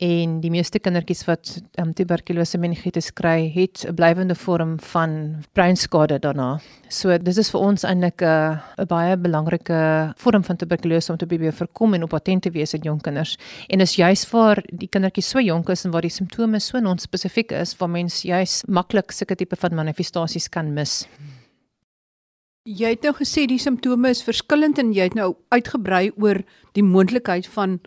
en 0.03 0.39
die 0.43 0.51
meeste 0.51 0.79
kindertjies 0.79 1.23
wat 1.25 1.53
um, 1.81 1.93
tuberkulose 1.95 2.59
meningitis 2.61 3.09
kry, 3.15 3.47
het 3.53 3.85
'n 3.87 3.95
blywende 3.95 4.35
vorm 4.35 4.79
van 4.79 5.43
breinskade 5.53 6.19
daarna. 6.19 6.59
So 6.89 7.17
dis 7.17 7.37
is 7.37 7.49
vir 7.49 7.59
ons 7.59 7.83
eintlik 7.83 8.21
'n 8.21 8.59
'n 8.77 8.87
baie 8.87 9.17
belangrike 9.17 10.13
vorm 10.17 10.43
van 10.43 10.55
tuberkulose 10.55 11.11
om 11.11 11.17
te 11.17 11.25
probeer 11.25 11.53
voorkom 11.53 11.93
en 11.93 12.03
op 12.03 12.09
patent 12.09 12.41
te 12.41 12.51
wees 12.51 12.73
in 12.73 12.81
jong 12.81 13.01
kinders. 13.01 13.37
En 13.67 13.79
is 13.81 13.95
juis 13.95 14.25
vir 14.25 14.63
die 14.71 14.87
kindertjies 14.87 15.29
so 15.29 15.39
jonk 15.39 15.69
is 15.69 15.85
en 15.85 15.91
waar 15.91 16.01
die 16.01 16.09
simptome 16.09 16.59
so 16.59 16.79
non-spesifiek 16.79 17.51
is, 17.51 17.77
waar 17.77 17.89
mens 17.89 18.21
juis 18.21 18.63
maklik 18.67 19.11
sulke 19.11 19.35
tipe 19.35 19.55
van 19.55 19.75
manifestasies 19.75 20.49
kan 20.49 20.73
mis. 20.73 21.07
Hmm. 21.17 21.36
Jy 22.67 22.89
het 22.97 23.05
nou 23.07 23.13
gesê 23.15 23.45
die 23.47 23.61
simptome 23.63 24.09
is 24.11 24.19
verskillend 24.27 24.75
en 24.81 24.89
jy 24.91 25.05
het 25.07 25.13
nou 25.15 25.29
uitgebrei 25.55 26.09
oor 26.19 26.41
die 26.75 26.83
moontlikheid 26.83 27.45
van 27.53 27.77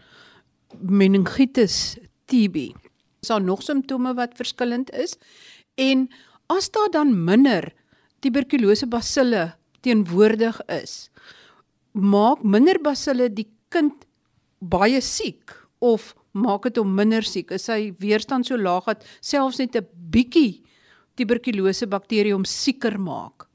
meningitis 0.80 1.98
TB. 2.32 2.70
Is 3.20 3.28
daar 3.28 3.44
nog 3.44 3.60
simptome 3.60 4.14
wat 4.16 4.38
verskillend 4.38 4.88
is? 4.96 5.18
En 5.76 6.06
as 6.48 6.70
daar 6.72 6.88
dan 6.94 7.12
minder 7.26 7.68
tuberkulose 8.24 8.88
basille 8.88 9.50
teenwoordig 9.84 10.62
is, 10.72 11.10
maak 11.92 12.40
minder 12.40 12.80
basille 12.80 13.28
die 13.28 13.50
kind 13.68 14.08
baie 14.64 15.04
siek 15.04 15.52
of 15.84 16.14
maak 16.32 16.70
dit 16.70 16.80
hom 16.80 16.96
minder 16.96 17.26
siek? 17.26 17.52
Is 17.52 17.68
sy 17.68 17.92
weerstand 18.00 18.48
so 18.48 18.56
laag 18.56 18.88
dat 18.88 19.04
selfs 19.20 19.60
net 19.60 19.76
'n 19.76 19.84
bietjie 20.08 20.64
tuberkulose 21.20 21.84
bakterie 21.86 22.32
hom 22.32 22.48
sieker 22.48 22.96
maak? 22.96 23.49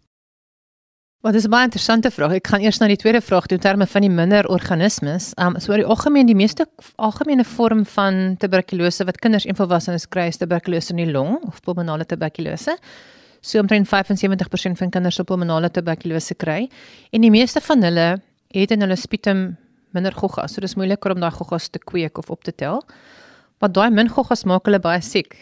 Wat 1.25 1.33
is 1.33 1.45
'n 1.45 1.50
baie 1.50 1.63
interessante 1.63 2.12
vraag. 2.12 2.31
Ek 2.31 2.48
gaan 2.48 2.62
eers 2.62 2.77
na 2.77 2.88
die 2.88 2.95
tweede 2.95 3.22
vraag 3.22 3.45
toe 3.45 3.57
in 3.57 3.62
terme 3.62 3.88
van 3.88 4.01
die 4.01 4.10
minder 4.10 4.48
organismes. 4.48 5.31
Um 5.36 5.60
so 5.60 5.72
oor 5.72 5.77
die 5.77 5.86
algemeen 5.86 6.25
die 6.25 6.36
meeste 6.36 6.68
algemene 6.95 7.44
vorm 7.44 7.86
van 7.86 8.36
tuberkulose 8.38 9.06
wat 9.06 9.18
kinders 9.18 9.45
en 9.45 9.56
volwassenes 9.56 10.07
kry 10.07 10.27
is 10.27 10.38
tuberkulose 10.38 10.89
in 10.89 10.98
die 10.98 11.12
long 11.12 11.39
of 11.48 11.62
pulmonale 11.62 12.06
tuberkulose. 12.06 12.77
So 13.42 13.60
omtrent 13.60 13.88
75% 13.88 14.77
van 14.77 14.89
kinders 14.89 15.19
op 15.19 15.25
pulmonale 15.25 15.72
tuberkulose 15.72 16.36
kry 16.36 16.69
en 17.12 17.22
die 17.22 17.31
meeste 17.31 17.62
van 17.62 17.81
hulle 17.83 18.22
het 18.48 18.72
in 18.72 18.81
hulle 18.81 18.95
sputum 18.95 19.57
minder 19.89 20.13
goggas. 20.13 20.54
So 20.54 20.62
dis 20.62 20.75
moeiliker 20.75 21.12
om 21.12 21.19
daai 21.19 21.31
goggas 21.31 21.69
te 21.69 21.80
kweek 21.80 22.18
of 22.18 22.30
op 22.30 22.44
te 22.44 22.51
tel. 22.56 22.83
Want 23.57 23.74
daai 23.74 23.89
min 23.89 24.10
goggas 24.10 24.44
maak 24.44 24.66
hulle 24.66 24.80
baie 24.80 25.01
siek. 25.01 25.36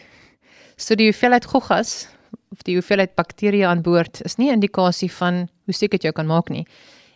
So 0.76 0.94
die 0.94 1.12
hoeveelheid 1.12 1.44
goggas 1.44 2.08
of 2.54 2.62
die 2.66 2.76
hoeveelheid 2.78 3.14
bakterieë 3.18 3.66
aan 3.66 3.82
boord 3.82 4.22
is 4.24 4.38
nie 4.38 4.50
'n 4.50 4.60
indikasie 4.60 5.10
van 5.10 5.48
hoe 5.66 5.74
siek 5.74 5.90
dit 5.90 6.02
jou 6.02 6.12
kan 6.12 6.26
maak 6.26 6.48
nie. 6.48 6.66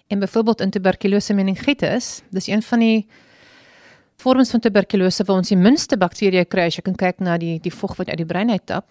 En 0.09 0.19
byvoorbeeld 0.19 0.61
in 0.61 0.71
tuberkulose 0.71 1.35
meningitis, 1.35 2.23
dis 2.31 2.49
een 2.49 2.63
van 2.63 2.79
die 2.79 3.07
vorms 4.17 4.51
van 4.51 4.61
tuberkulose 4.61 5.25
waar 5.25 5.37
ons 5.37 5.49
die 5.49 5.57
minste 5.57 5.97
bakterieë 5.97 6.49
kry 6.49 6.67
as 6.67 6.77
jy 6.77 6.83
kyk 6.83 7.21
na 7.21 7.37
die 7.39 7.59
die 7.61 7.73
vog 7.73 7.97
wat 7.97 8.09
uit 8.09 8.17
die 8.17 8.27
brein 8.27 8.51
uittap. 8.51 8.91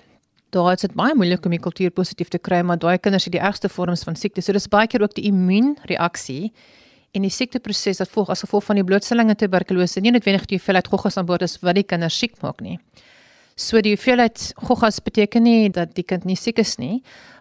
Daar 0.50 0.74
is 0.74 0.82
dit 0.82 0.94
baie 0.94 1.16
moeilik 1.16 1.46
om 1.46 1.52
die 1.52 1.60
kultuur 1.60 1.92
positief 1.92 2.30
te 2.30 2.40
kry, 2.40 2.62
maar 2.62 2.78
daai 2.78 2.98
kinders 2.98 3.26
het 3.26 3.34
die 3.34 3.42
ergste 3.42 3.70
vorms 3.70 4.04
van 4.04 4.16
siekte. 4.16 4.42
So 4.42 4.54
dis 4.54 4.68
baie 4.68 4.88
keer 4.88 5.02
ook 5.02 5.16
die 5.16 5.26
immuunreaksie 5.28 6.54
en 7.12 7.22
die 7.22 7.32
siekteproses 7.32 8.00
wat 8.00 8.10
volg 8.14 8.30
as 8.30 8.46
gevolg 8.46 8.64
van 8.64 8.80
die 8.80 8.86
blootstelling 8.86 9.30
aan 9.30 9.36
tuberkulose. 9.36 10.00
Nie 10.00 10.12
noodwendig 10.12 10.46
die 10.46 10.58
hoeveelheid 10.58 10.88
goggas 10.88 11.18
aan 11.18 11.26
boord 11.26 11.42
is 11.42 11.58
wat 11.62 11.76
die 11.76 11.84
kinders 11.84 12.18
siek 12.18 12.40
maak 12.42 12.62
nie. 12.62 12.78
So 13.58 13.80
die 13.82 13.96
hoeveelheid 13.96 14.52
goggas 14.68 15.00
beteken 15.02 15.42
nie 15.48 15.72
dat 15.74 15.96
die 15.98 16.04
kind 16.06 16.28
nie 16.30 16.36
siek 16.38 16.60
is 16.62 16.76
nie, 16.78 17.00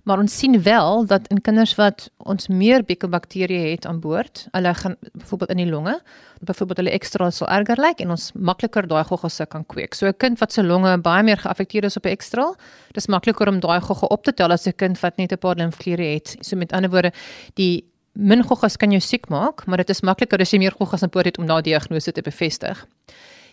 maar 0.08 0.22
ons 0.22 0.32
sien 0.32 0.54
wel 0.64 1.04
dat 1.10 1.26
in 1.28 1.42
kinders 1.44 1.74
wat 1.76 2.06
ons 2.24 2.48
meer 2.48 2.86
bekebakterieë 2.88 3.74
het 3.74 3.84
aan 3.84 3.98
boord, 4.00 4.46
hulle 4.54 4.72
gaan 4.78 4.96
byvoorbeeld 5.12 5.52
in 5.52 5.60
die 5.60 5.68
longe, 5.68 5.98
byvoorbeeld 6.40 6.80
hulle 6.80 6.94
ekstra 6.96 7.28
so 7.28 7.44
erger 7.52 7.82
lyk 7.84 8.00
en 8.00 8.14
ons 8.16 8.30
makliker 8.32 8.88
daai 8.88 9.02
goggasse 9.04 9.44
kan 9.52 9.66
kweek. 9.68 9.92
So 9.92 10.06
'n 10.08 10.16
kind 10.16 10.40
wat 10.40 10.52
se 10.52 10.62
longe 10.62 10.96
baie 10.98 11.22
meer 11.22 11.36
geaffekteer 11.36 11.84
is 11.84 11.96
op 11.96 12.06
'n 12.06 12.16
ekstra, 12.16 12.54
dis 12.94 13.08
makliker 13.08 13.48
om 13.48 13.60
daai 13.60 13.80
gogga 13.80 14.06
op 14.06 14.24
te 14.24 14.32
tel 14.32 14.52
as 14.52 14.66
'n 14.66 14.72
kind 14.72 14.98
wat 15.00 15.18
net 15.18 15.32
'n 15.32 15.38
paar 15.38 15.56
limfkliere 15.56 16.14
het. 16.14 16.36
So 16.40 16.56
met 16.56 16.72
ander 16.72 16.90
woorde, 16.90 17.12
die 17.54 17.84
min 18.14 18.42
goggas 18.42 18.76
kan 18.76 18.90
jou 18.90 19.00
siek 19.00 19.28
maak, 19.28 19.66
maar 19.66 19.76
dit 19.76 19.90
is 19.90 20.00
makliker 20.00 20.40
as 20.40 20.50
jy 20.50 20.58
meer 20.58 20.72
goggas 20.72 21.02
aan 21.02 21.10
boord 21.10 21.26
het 21.26 21.38
om 21.38 21.46
daai 21.46 21.62
diagnose 21.62 22.12
te 22.12 22.22
bevestig. 22.22 22.86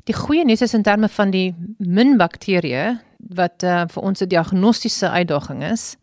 Die 0.04 0.16
goeie 0.16 0.44
nuus 0.44 0.62
is 0.66 0.74
in 0.76 0.84
terme 0.84 1.08
van 1.08 1.30
die 1.32 1.54
min 1.80 2.18
bakterieë 2.20 2.88
wat 3.38 3.64
uh, 3.64 3.86
vir 3.88 4.04
ons 4.04 4.20
'n 4.22 4.28
diagnostiese 4.28 5.08
uitdaging 5.08 5.64
is, 5.64 5.96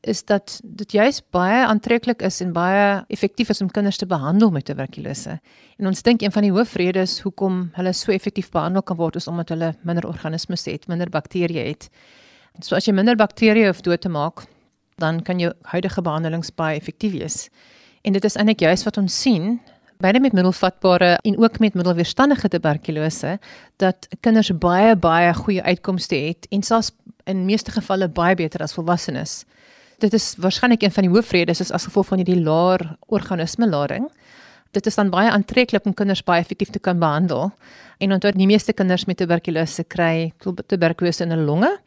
is 0.00 0.24
dat 0.24 0.60
dit 0.64 0.92
juis 0.92 1.20
baie 1.30 1.66
aantreklik 1.66 2.22
is 2.22 2.40
en 2.40 2.52
baie 2.52 3.04
effektief 3.08 3.50
is 3.50 3.60
om 3.60 3.68
kinders 3.68 3.98
te 4.00 4.06
behandel 4.06 4.50
met 4.50 4.64
tuberkulose. 4.64 5.40
En 5.78 5.86
ons 5.86 6.02
dink 6.02 6.22
een 6.22 6.32
van 6.32 6.42
die 6.42 6.52
hoofredes 6.52 7.20
hoekom 7.20 7.70
hulle 7.74 7.92
so 7.92 8.12
effektief 8.12 8.50
behandel 8.50 8.82
kan 8.82 8.96
word 8.96 9.16
is 9.16 9.28
omdat 9.28 9.48
hulle 9.48 9.74
minder 9.82 10.06
organismes 10.06 10.64
het, 10.64 10.88
minder 10.88 11.10
bakterieë 11.10 11.66
het. 11.68 11.90
So 12.60 12.76
as 12.76 12.86
jy 12.86 12.94
minder 12.94 13.16
bakterieë 13.16 13.66
hoef 13.66 13.82
dood 13.82 14.00
te 14.00 14.08
maak, 14.08 14.46
dan 14.96 15.20
kan 15.22 15.38
jou 15.38 15.52
huidige 15.62 16.02
behandelings 16.02 16.54
baie 16.54 16.78
effektief 16.78 17.12
wees. 17.12 17.50
En 18.02 18.12
dit 18.12 18.24
is 18.24 18.36
eintlik 18.36 18.60
juis 18.60 18.84
wat 18.84 18.96
ons 18.96 19.20
sien 19.20 19.60
beide 19.98 20.20
met 20.20 20.32
middelvatbare 20.32 21.18
en 21.22 21.38
ook 21.38 21.58
met 21.58 21.74
middelweerstandige 21.74 22.48
tuberkulose 22.48 23.38
dat 23.76 24.08
kinders 24.20 24.50
baie 24.58 24.96
baie 24.96 25.34
goeie 25.34 25.62
uitkomste 25.62 26.14
het 26.14 26.46
en 26.50 26.62
selfs 26.62 26.92
in 27.24 27.44
meeste 27.44 27.70
gevalle 27.70 28.08
baie 28.08 28.34
beter 28.34 28.62
as 28.62 28.74
volwassenes. 28.74 29.44
Dit 29.98 30.14
is 30.14 30.34
waarskynlik 30.38 30.82
een 30.82 30.94
van 30.94 31.02
die 31.02 31.12
hoofredes 31.12 31.60
is 31.60 31.72
as 31.74 31.84
gevolg 31.84 32.06
van 32.06 32.22
hierdie 32.22 32.42
laer 32.42 32.96
organisme 33.06 33.68
lading. 33.68 34.06
Dit 34.70 34.86
is 34.86 34.94
dan 34.94 35.10
baie 35.10 35.30
aantreklik 35.30 35.84
om 35.84 35.94
kinders 35.94 36.22
baie 36.24 36.40
effektief 36.40 36.70
te 36.70 36.78
kan 36.78 36.98
behandel. 36.98 37.50
En 37.98 38.12
onthou 38.12 38.32
die 38.32 38.46
meeste 38.46 38.72
kinders 38.72 39.04
met 39.04 39.16
tuberkulose 39.16 39.84
kry 39.84 40.32
tuberkulose 40.66 41.24
in 41.24 41.34
hulle 41.34 41.44
longe 41.44 41.78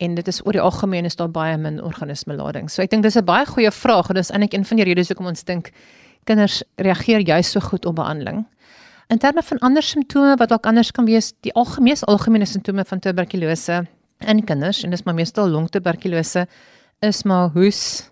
en 0.00 0.14
dit 0.14 0.28
is 0.28 0.40
oor 0.46 0.56
die 0.56 0.62
algemeen 0.64 1.04
is 1.04 1.16
daar 1.16 1.30
baie 1.30 1.56
min 1.60 1.82
organisme 1.84 2.34
lading. 2.34 2.70
So 2.72 2.82
ek 2.82 2.90
dink 2.90 3.02
dis 3.02 3.16
'n 3.16 3.24
baie 3.24 3.46
goeie 3.46 3.70
vraag 3.70 4.08
en 4.08 4.14
dis 4.14 4.30
eintlik 4.30 4.54
een 4.54 4.64
van 4.64 4.76
die 4.76 4.84
redes 4.84 5.08
hoekom 5.08 5.26
ons 5.26 5.44
dink 5.44 5.72
kinders 6.24 6.62
reageer 6.76 7.20
juis 7.20 7.50
so 7.50 7.60
goed 7.60 7.86
op 7.86 7.96
behandeling. 7.96 8.44
In 9.10 9.18
terme 9.18 9.42
van 9.42 9.58
ander 9.58 9.82
simptome 9.82 10.36
wat 10.38 10.48
dalk 10.48 10.66
anders 10.66 10.92
kan 10.94 11.04
wees, 11.04 11.32
die 11.42 11.52
algemeen 11.58 11.98
algemene 12.06 12.46
simptome 12.46 12.84
van 12.84 13.00
tuberkulose 13.02 13.82
in 14.20 14.44
kinders 14.44 14.84
en 14.84 14.90
dis 14.90 15.02
maar 15.02 15.16
meestal 15.16 15.48
longtuberkulose 15.48 16.46
is 17.00 17.22
maar 17.24 17.50
hoes, 17.56 18.10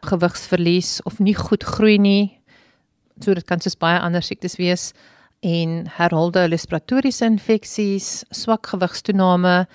gewigsverlies 0.00 1.02
of 1.04 1.18
nie 1.18 1.36
goed 1.36 1.64
groei 1.64 1.98
nie. 1.98 2.40
So 3.20 3.34
dit 3.36 3.46
kan 3.46 3.60
soos 3.60 3.76
baie 3.76 4.00
ander 4.00 4.24
siektes 4.24 4.56
wees 4.56 4.90
en 5.44 5.84
herhaalde 5.96 6.48
respiratoriese 6.48 7.28
infeksies, 7.28 8.24
swak 8.30 8.72
gewigstoename 8.72 9.66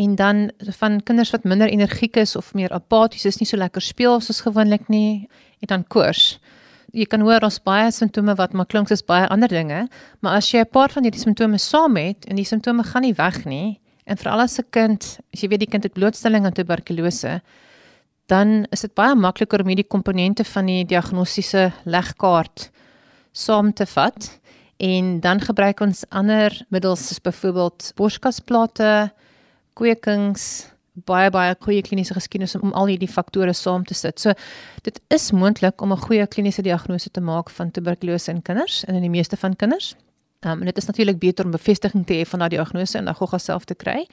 en 0.00 0.14
dan 0.16 0.50
van 0.78 1.00
kinders 1.02 1.32
wat 1.34 1.44
minder 1.44 1.68
energiek 1.68 2.16
is 2.16 2.36
of 2.36 2.54
meer 2.54 2.72
apaties 2.72 3.26
is, 3.28 3.40
nie 3.40 3.48
so 3.48 3.58
lekker 3.60 3.84
speel 3.84 4.20
soos 4.20 4.44
gewoonlik 4.46 4.88
nie 4.88 5.28
en 5.60 5.74
dan 5.74 5.84
koors. 5.88 6.38
Jy 6.92 7.06
kan 7.06 7.22
hoor 7.22 7.44
ons 7.46 7.60
baie 7.62 7.90
simptome 7.94 8.34
wat 8.34 8.54
maar 8.56 8.66
klink 8.66 8.88
soos 8.90 9.04
baie 9.06 9.28
ander 9.30 9.48
dinge, 9.48 9.84
maar 10.20 10.36
as 10.38 10.50
jy 10.50 10.60
'n 10.60 10.70
paar 10.72 10.90
van 10.90 11.04
hierdie 11.04 11.22
simptome 11.22 11.58
saam 11.58 11.96
het 11.96 12.26
en 12.26 12.36
die 12.36 12.44
simptome 12.44 12.82
gaan 12.82 13.02
nie 13.02 13.14
weg 13.14 13.44
nie 13.44 13.80
en 14.06 14.16
veral 14.16 14.40
as 14.40 14.58
'n 14.58 14.66
kind, 14.70 15.20
as 15.32 15.40
jy 15.40 15.48
weet 15.48 15.60
die 15.60 15.70
kind 15.70 15.84
het 15.84 15.94
blootstelling 15.94 16.44
aan 16.44 16.52
tuberkulose, 16.52 17.40
dan 18.26 18.66
is 18.72 18.80
dit 18.80 18.94
baie 18.94 19.14
makliker 19.14 19.60
om 19.60 19.68
hierdie 19.68 19.88
komponente 19.88 20.44
van 20.44 20.66
die 20.66 20.84
diagnostiese 20.84 21.72
legkaart 21.84 22.70
saam 23.32 23.72
te 23.72 23.86
vat 23.86 24.40
en 24.78 25.20
dan 25.20 25.40
gebruik 25.40 25.80
ons 25.80 26.04
ander 26.10 26.50
middels 26.70 27.08
soos 27.08 27.20
byvoorbeeld 27.20 27.92
borskasplate 27.96 29.12
kwekings 29.74 30.70
baie 31.06 31.30
baie 31.30 31.54
goeie 31.60 31.82
kliniese 31.82 32.14
geskiedenis 32.14 32.56
om 32.58 32.72
al 32.72 32.86
hierdie 32.86 33.08
faktore 33.08 33.52
saam 33.52 33.84
te 33.84 33.94
sit. 33.94 34.20
So 34.20 34.32
dit 34.82 35.00
is 35.08 35.30
moontlik 35.32 35.82
om 35.82 35.92
'n 35.92 35.96
goeie 36.06 36.26
kliniese 36.26 36.62
diagnose 36.62 37.10
te 37.10 37.20
maak 37.20 37.50
van 37.50 37.70
tuberkulose 37.70 38.30
in 38.30 38.42
kinders 38.42 38.84
en 38.84 38.94
in 38.94 39.02
die 39.02 39.10
meeste 39.10 39.36
van 39.36 39.56
kinders. 39.56 39.94
Um, 40.40 40.60
en 40.60 40.64
dit 40.64 40.76
is 40.76 40.86
natuurlik 40.86 41.18
beter 41.18 41.44
om 41.44 41.50
bevestiging 41.50 42.06
te 42.06 42.14
hê 42.14 42.24
van 42.24 42.38
daardie 42.38 42.58
diagnose 42.58 42.98
en 42.98 43.04
dan 43.04 43.14
gou 43.14 43.38
self 43.38 43.64
te 43.64 43.74
kry. 43.74 44.06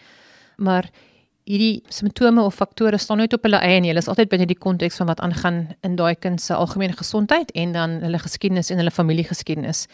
Maar 0.58 0.90
hierdie 1.48 1.80
simptome 1.88 2.44
of 2.44 2.58
faktore 2.60 2.98
staan 3.00 3.22
nooit 3.22 3.34
op 3.34 3.46
hulle 3.48 3.60
eie 3.64 3.80
nie. 3.80 3.94
Hulle 3.94 4.02
is 4.04 4.10
altyd 4.12 4.30
binne 4.34 4.48
die 4.50 4.58
konteks 4.60 5.00
van 5.00 5.08
wat 5.08 5.22
aangaan 5.24 5.62
in 5.88 5.96
daai 6.00 6.18
kind 6.20 6.42
se 6.44 6.56
algemene 6.56 6.96
gesondheid 6.98 7.54
en 7.56 7.72
dan 7.76 7.94
hulle 8.04 8.20
geskiedenis 8.20 8.72
en 8.74 8.82
hulle 8.82 8.92
familiegeskiedenis. 8.92 9.86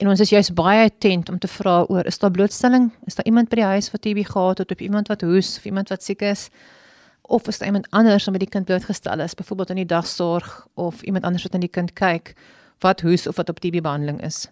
En 0.00 0.08
ons 0.08 0.22
is 0.24 0.32
juis 0.32 0.52
baie 0.56 0.86
attent 0.88 1.28
om 1.28 1.38
te 1.38 1.50
vra 1.52 1.82
oor 1.92 2.08
is 2.08 2.18
daar 2.22 2.32
blootstelling? 2.32 2.88
Is 3.06 3.18
daar 3.18 3.28
iemand 3.28 3.50
by 3.52 3.60
die 3.60 3.68
huis 3.74 3.90
wat 3.92 4.04
TB 4.06 4.24
gehad 4.30 4.64
het 4.64 4.72
of 4.72 4.80
iemand 4.80 5.12
wat 5.12 5.24
hoes 5.26 5.58
of 5.60 5.66
iemand 5.68 5.92
wat 5.92 6.02
siek 6.02 6.24
is? 6.24 6.48
Of 7.28 7.48
is 7.48 7.60
daar 7.60 7.68
iemand 7.68 7.90
anders 7.90 8.24
wat 8.24 8.32
met 8.38 8.46
die 8.46 8.50
kind 8.50 8.66
blootgestel 8.66 9.20
is, 9.20 9.34
byvoorbeeld 9.36 9.70
in 9.76 9.82
die 9.84 9.90
dagsorg 9.92 10.66
of 10.74 11.02
iemand 11.02 11.24
anders 11.28 11.44
wat 11.44 11.54
aan 11.54 11.66
die 11.66 11.72
kind 11.72 11.92
kyk 11.92 12.32
wat 12.82 13.04
hoes 13.04 13.26
of 13.28 13.36
wat 13.36 13.52
op 13.52 13.60
TB 13.60 13.84
behandeling 13.84 14.22
is? 14.24 14.48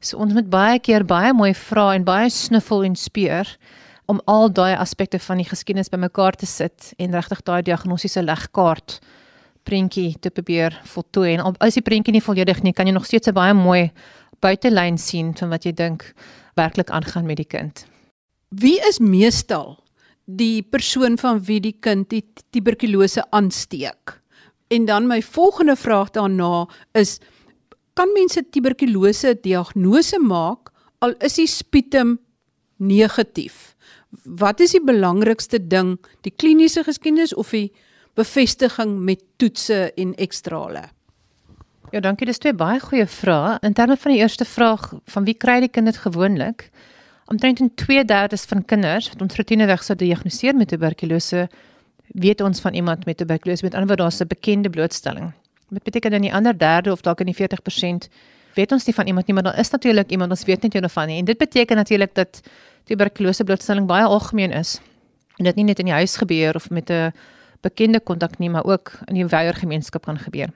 So 0.00 0.20
ons 0.20 0.34
moet 0.36 0.50
baie 0.50 0.76
keer 0.78 1.06
baie 1.08 1.32
mooi 1.32 1.54
vra 1.54 1.94
en 1.94 2.04
baie 2.04 2.28
sniffel 2.30 2.84
en 2.84 2.96
speur 2.96 3.48
om 4.12 4.20
al 4.28 4.50
daai 4.52 4.74
aspekte 4.76 5.18
van 5.18 5.40
die 5.40 5.48
geskiedenis 5.48 5.90
bymekaar 5.92 6.36
te 6.36 6.46
sit 6.46 6.92
en 7.00 7.14
regtig 7.16 7.42
daai 7.48 7.62
diagnostiese 7.64 8.22
legkaart 8.24 8.98
prentjie 9.64 10.16
te 10.20 10.30
probeer 10.34 10.76
voltooi 10.94 11.36
en 11.36 11.54
as 11.64 11.78
die 11.78 11.84
prentjie 11.86 12.14
nie 12.16 12.24
volledig 12.24 12.62
nie 12.66 12.74
kan 12.76 12.88
jy 12.88 12.94
nog 12.94 13.06
steeds 13.08 13.28
'n 13.28 13.34
baie 13.34 13.54
mooi 13.54 13.90
buitelyn 14.42 14.98
sien 14.98 15.32
van 15.38 15.48
wat 15.54 15.64
jy 15.64 15.72
dink 15.72 16.12
werklik 16.58 16.90
aangaan 16.90 17.26
met 17.26 17.36
die 17.36 17.48
kind. 17.48 17.86
Wie 18.50 18.78
is 18.88 18.98
meestal 18.98 19.78
die 20.26 20.62
persoon 20.62 21.18
van 21.18 21.40
wie 21.46 21.60
die 21.60 21.76
kind 21.80 22.10
die 22.10 22.24
tuberkulose 22.50 23.24
aansteek? 23.30 24.20
En 24.68 24.84
dan 24.84 25.06
my 25.06 25.22
volgende 25.22 25.76
vraag 25.76 26.10
daarna 26.10 26.66
is 26.92 27.20
kan 27.94 28.12
mense 28.12 28.42
tuberkulose 28.50 29.34
diagnose 29.42 30.18
maak 30.18 30.72
al 30.98 31.14
is 31.20 31.34
die 31.34 31.46
sputum 31.46 32.18
negatief? 32.76 33.71
Wat 34.24 34.60
is 34.60 34.74
die 34.76 34.84
belangrikste 34.84 35.58
ding, 35.66 35.96
die 36.20 36.32
kliniese 36.36 36.84
geskiedenis 36.84 37.34
of 37.34 37.50
die 37.50 37.72
bevestiging 38.14 38.98
met 39.00 39.22
toetse 39.36 39.92
en 39.96 40.14
ekstrale? 40.20 40.88
Ja, 41.92 42.00
dankie. 42.00 42.26
Dis 42.26 42.40
twee 42.40 42.54
baie 42.56 42.80
goeie 42.80 43.06
vrae. 43.06 43.58
In 43.60 43.74
terme 43.76 43.98
van 44.00 44.14
die 44.14 44.20
eerste 44.20 44.44
vraag, 44.48 44.94
van 45.12 45.24
wie 45.28 45.36
kry 45.36 45.58
die 45.60 45.68
kind 45.68 45.90
dit 45.90 45.98
gewoonlik? 46.00 46.70
Omtrent 47.32 47.60
2/3 47.76 48.46
van 48.48 48.64
kinders 48.64 49.08
wat 49.12 49.20
ons 49.22 49.36
routineweg 49.36 49.84
sou 49.84 49.96
diagnoseer 49.96 50.56
met 50.56 50.68
tuberkulose, 50.68 51.48
weet 52.06 52.40
ons 52.40 52.60
van 52.60 52.74
iemand 52.74 53.04
met 53.04 53.16
tuberkulose. 53.16 53.64
Met 53.64 53.74
ander 53.74 53.88
woorde, 53.88 54.02
daar's 54.02 54.20
'n 54.20 54.26
bekende 54.26 54.70
blootstelling. 54.70 55.32
Dit 55.68 55.82
beteken 55.82 56.10
dan 56.10 56.20
die 56.20 56.34
ander 56.34 56.58
derde 56.58 56.92
of 56.92 57.00
dalk 57.00 57.20
in 57.20 57.26
die 57.26 57.34
40% 57.34 58.08
weet 58.54 58.72
ons 58.72 58.86
nie 58.86 58.94
van 58.94 59.06
iemand 59.06 59.26
nie, 59.26 59.34
maar 59.34 59.42
daar 59.42 59.58
is 59.58 59.70
natuurlik 59.70 60.10
iemand 60.10 60.30
ons 60.30 60.44
weet 60.44 60.62
net 60.62 60.72
hiervan 60.72 61.06
nie. 61.06 61.18
En 61.18 61.24
dit 61.24 61.38
beteken 61.38 61.76
natuurlik 61.76 62.14
dat 62.14 62.40
tuberkulose 62.84 63.44
blootstelling 63.44 63.86
baie 63.86 64.04
algemeen 64.04 64.52
is. 64.52 64.80
En 65.38 65.44
dit 65.44 65.56
nie 65.56 65.64
net 65.64 65.78
in 65.78 65.88
die 65.90 65.94
huis 65.94 66.16
gebeur 66.16 66.54
of 66.54 66.70
met 66.70 66.90
'n 66.90 67.12
bekende 67.60 68.00
kontak 68.00 68.38
nie, 68.38 68.50
maar 68.50 68.64
ook 68.64 68.92
in 69.06 69.14
die 69.14 69.26
wyeer 69.26 69.54
gemeenskap 69.54 70.04
kan 70.04 70.18
gebeur. 70.18 70.48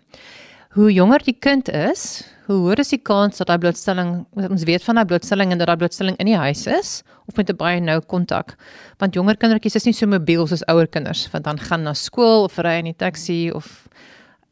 Hoe 0.71 0.93
jonger 0.93 1.23
die 1.25 1.37
kind 1.39 1.69
is, 1.69 2.25
hoe 2.47 2.57
hoër 2.57 2.79
is 2.79 2.89
die 2.89 3.01
kans 3.01 3.37
dat 3.37 3.49
hy 3.49 3.57
blootstelling, 3.59 4.27
ons 4.35 4.65
weet 4.69 4.85
van 4.85 4.97
hy 4.97 5.05
blootstelling 5.05 5.53
en 5.53 5.59
dat 5.59 5.69
hy 5.69 5.77
blootstelling 5.77 6.17
in 6.23 6.27
die 6.27 6.37
huis 6.37 6.67
is 6.67 7.03
of 7.27 7.37
met 7.37 7.51
'n 7.51 7.57
baie 7.57 7.81
nou 7.81 8.01
kontak. 8.01 8.57
Want 8.99 9.15
jonger 9.15 9.37
kindertjies 9.37 9.75
is 9.75 9.85
nie 9.85 9.93
so 9.93 10.07
mobiel 10.07 10.47
soos 10.47 10.67
ouer 10.67 10.87
kinders, 10.87 11.31
want 11.33 11.45
dan 11.45 11.59
gaan 11.59 11.83
na 11.83 11.95
skool 11.95 12.45
of 12.45 12.59
ry 12.59 12.79
in 12.79 12.85
die 12.85 12.97
taxi 12.97 13.51
of 13.51 13.89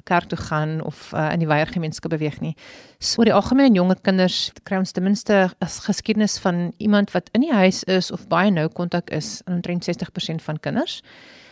kerk 0.04 0.28
toe 0.28 0.38
gaan 0.38 0.82
of 0.84 1.12
uh, 1.12 1.32
in 1.32 1.42
die 1.42 1.48
wyeer 1.48 1.66
gemeenskap 1.66 2.10
beweeg 2.10 2.40
nie. 2.40 2.54
So 2.98 3.24
die 3.24 3.34
algemene 3.34 3.74
jonger 3.74 4.00
kinders 4.02 4.52
kry 4.62 4.78
ons 4.78 4.92
ten 4.92 5.04
minste 5.04 5.50
'n 5.60 5.68
geskiedenis 5.86 6.38
van 6.38 6.72
iemand 6.78 7.12
wat 7.12 7.28
in 7.32 7.40
die 7.40 7.52
huis 7.52 7.84
is 7.84 8.10
of 8.10 8.28
baie 8.28 8.50
nou 8.50 8.68
kontak 8.68 9.10
is 9.10 9.42
in 9.46 9.54
omtrent 9.54 9.84
60% 9.84 10.42
van 10.42 10.60
kinders. 10.60 11.02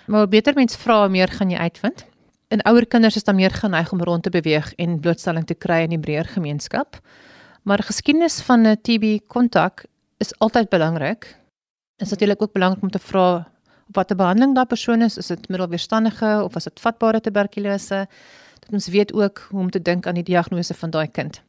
Maar 0.07 0.29
beter 0.29 0.55
mens 0.55 0.77
vra 0.77 1.09
meer 1.09 1.29
gaan 1.29 1.51
jy 1.51 1.59
uitvind. 1.59 2.05
In 2.49 2.63
ouer 2.63 2.87
kinders 2.87 3.17
is 3.17 3.25
dan 3.25 3.37
meer 3.37 3.51
geneig 3.51 3.93
om 3.93 4.03
rond 4.03 4.23
te 4.23 4.31
beweeg 4.31 4.75
en 4.77 5.01
blootstelling 5.01 5.47
te 5.47 5.55
kry 5.55 5.83
in 5.83 5.91
die 5.91 5.99
breër 5.99 6.25
gemeenskap. 6.25 7.01
Maar 7.63 7.83
geskiedenis 7.83 8.41
van 8.41 8.67
'n 8.67 8.77
TB 8.77 9.21
kontak 9.27 9.85
is 10.19 10.39
altyd 10.39 10.69
belangrik. 10.69 11.39
Is 11.97 12.11
natuurlik 12.11 12.43
ook 12.43 12.53
belangrik 12.53 12.83
om 12.83 12.91
te 12.91 12.99
vra 12.99 13.49
wat 13.93 14.11
'n 14.11 14.17
behandeling 14.17 14.55
daai 14.55 14.67
persoon 14.67 15.03
is, 15.03 15.17
is 15.17 15.27
dit 15.27 15.49
middelweerstandige 15.49 16.43
of 16.45 16.57
is 16.57 16.65
dit 16.65 16.81
vatbare 16.81 17.21
tuberkulose? 17.21 18.09
dat 18.63 18.73
ons 18.73 18.87
weet 18.89 19.13
ook 19.13 19.47
hoe 19.51 19.61
om 19.61 19.71
te 19.71 19.83
dink 19.83 20.07
aan 20.07 20.15
die 20.15 20.27
diagnose 20.27 20.75
van 20.75 20.91
daai 20.91 21.11
kind. 21.11 21.41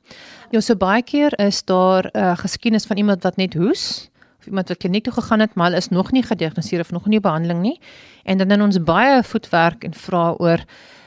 Ja, 0.49 0.61
so 0.61 0.75
baie 0.75 1.03
keer 1.03 1.33
is 1.39 1.63
daar 1.65 2.09
'n 2.13 2.17
uh, 2.17 2.37
geskiedenis 2.37 2.85
van 2.85 2.97
iemand 2.97 3.23
wat 3.23 3.35
net 3.35 3.53
hoes 3.53 4.09
of 4.39 4.45
iemand 4.45 4.67
wat 4.67 4.77
kliniek 4.77 5.03
toe 5.03 5.13
gegaan 5.13 5.39
het, 5.39 5.53
maar 5.53 5.65
hulle 5.65 5.77
is 5.77 5.87
nog 5.87 6.11
nie 6.11 6.23
gediagnoseer 6.23 6.79
of 6.79 6.91
nog 6.91 7.05
nie 7.05 7.19
behandeling 7.19 7.61
nie. 7.61 7.79
En 8.23 8.37
dan 8.37 8.51
in 8.51 8.61
ons 8.61 8.83
baie 8.83 9.23
voetwerk 9.23 9.83
en 9.83 9.93
vra 9.93 10.35
oor 10.37 10.63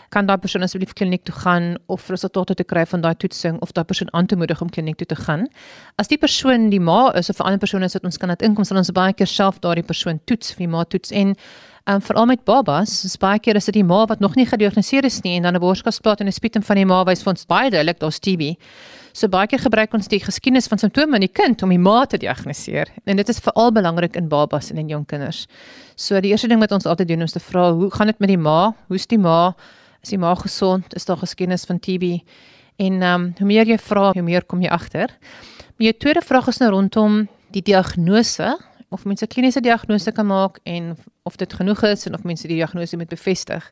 kan 0.08 0.26
daai 0.26 0.38
persoon 0.38 0.62
asseblief 0.62 0.92
kliniek 0.92 1.24
toe 1.24 1.34
gaan 1.34 1.76
of 1.86 2.08
resultate 2.08 2.54
te 2.54 2.64
kry 2.64 2.86
van 2.86 3.00
daai 3.00 3.14
toetsing 3.14 3.60
of 3.60 3.72
daai 3.72 3.84
persoon 3.84 4.08
aan 4.12 4.26
te 4.26 4.36
moedig 4.36 4.60
om 4.60 4.70
kliniek 4.70 4.96
toe 4.96 5.06
te 5.06 5.16
gaan. 5.16 5.46
As 5.96 6.08
die 6.08 6.18
persoon 6.18 6.70
die 6.70 6.80
ma 6.80 7.12
is 7.14 7.30
of 7.30 7.40
'n 7.40 7.42
ander 7.42 7.58
persoon 7.58 7.82
is 7.82 7.94
wat 7.94 8.04
ons 8.04 8.18
kan 8.18 8.28
dit 8.28 8.42
inkom, 8.42 8.64
sal 8.64 8.76
ons 8.76 8.90
baie 8.90 9.12
keer 9.12 9.26
self 9.26 9.58
daardie 9.60 9.86
persoon 9.86 10.20
toets, 10.24 10.56
wie 10.56 10.68
ma 10.68 10.84
toets 10.84 11.10
en 11.10 11.36
Um 11.88 12.00
veral 12.02 12.26
met 12.26 12.40
babas, 12.42 13.14
baie 13.22 13.38
keer 13.38 13.54
is 13.54 13.68
dit 13.68 13.76
die 13.78 13.84
ma 13.86 14.00
wat 14.10 14.18
nog 14.18 14.32
nie 14.34 14.46
gediagnoseer 14.50 15.06
is 15.06 15.20
nie 15.22 15.36
en 15.36 15.44
dan 15.46 15.54
'n 15.54 15.60
borskasplaat 15.62 16.20
en 16.20 16.26
'n 16.26 16.32
sputum 16.32 16.62
van 16.62 16.76
die 16.76 16.84
ma 16.84 17.04
wys 17.04 17.22
vir 17.22 17.30
ons 17.30 17.46
baie 17.46 17.70
duidelik 17.70 18.00
daar's 18.00 18.18
TB. 18.18 18.58
So 19.12 19.28
baie 19.28 19.46
keer 19.46 19.58
gebruik 19.58 19.94
ons 19.94 20.08
die 20.08 20.18
geskiedenis 20.18 20.66
van 20.66 20.78
simptome 20.78 21.14
in 21.14 21.20
die 21.20 21.32
kind 21.32 21.62
om 21.62 21.68
die 21.68 21.78
ma 21.78 22.04
te 22.04 22.18
diagnoseer. 22.18 22.88
En 23.04 23.16
dit 23.16 23.28
is 23.28 23.38
veral 23.38 23.70
belangrik 23.72 24.16
in 24.16 24.28
babas 24.28 24.70
en 24.70 24.78
in 24.78 24.88
jong 24.88 25.06
kinders. 25.06 25.46
So 25.94 26.20
die 26.20 26.30
eerste 26.30 26.48
ding 26.48 26.60
wat 26.60 26.72
ons 26.72 26.86
altyd 26.86 27.08
doen 27.08 27.22
is 27.22 27.32
te 27.32 27.40
vra, 27.40 27.72
hoe 27.72 27.90
gaan 27.90 28.06
dit 28.06 28.18
met 28.18 28.28
die 28.28 28.38
ma? 28.38 28.74
Hoe's 28.88 29.06
die 29.06 29.18
ma? 29.18 29.54
Is 30.06 30.12
die 30.14 30.20
ma 30.22 30.36
gesond? 30.38 30.94
Is 30.94 31.04
daar 31.04 31.16
geskiedenis 31.16 31.64
van 31.66 31.80
TB? 31.82 32.20
En 32.76 33.02
um 33.02 33.22
hoe 33.38 33.46
meer 33.46 33.66
jy 33.66 33.78
vra, 33.78 34.12
hoe 34.14 34.22
meer 34.22 34.44
kom 34.46 34.60
jy 34.62 34.68
agter. 34.70 35.10
My 35.82 35.90
tweede 35.98 36.22
vraag 36.22 36.46
is 36.52 36.60
nou 36.62 36.68
rondom 36.70 37.24
die 37.50 37.62
diagnose 37.66 38.52
of 38.94 39.02
mense 39.02 39.26
kliniese 39.26 39.60
diagnose 39.60 40.12
kan 40.14 40.28
maak 40.30 40.60
en 40.62 40.92
of 41.26 41.40
dit 41.42 41.52
genoeg 41.58 41.82
is 41.90 42.06
en 42.06 42.14
of 42.14 42.22
mense 42.22 42.46
die 42.46 42.54
diagnose 42.54 42.96
moet 42.96 43.10
bevestig. 43.10 43.66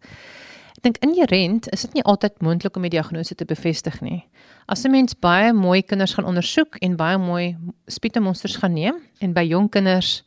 Ek 0.74 0.82
dink 0.88 0.98
inherënt 1.06 1.70
is 1.70 1.86
dit 1.86 2.00
nie 2.00 2.02
altyd 2.02 2.42
moontlik 2.42 2.74
om 2.74 2.82
die 2.82 2.96
diagnose 2.96 3.38
te 3.38 3.46
bevestig 3.46 4.00
nie. 4.02 4.24
As 4.66 4.82
'n 4.82 4.90
mens 4.90 5.14
baie 5.14 5.52
mooi 5.52 5.82
kinders 5.82 6.18
gaan 6.18 6.26
ondersoek 6.26 6.82
en 6.82 6.96
baie 6.96 7.18
mooi 7.18 7.56
spietemonsters 7.86 8.56
gaan 8.56 8.74
neem 8.74 8.98
en 9.20 9.32
by 9.32 9.46
jong 9.46 9.70
kinders 9.70 10.24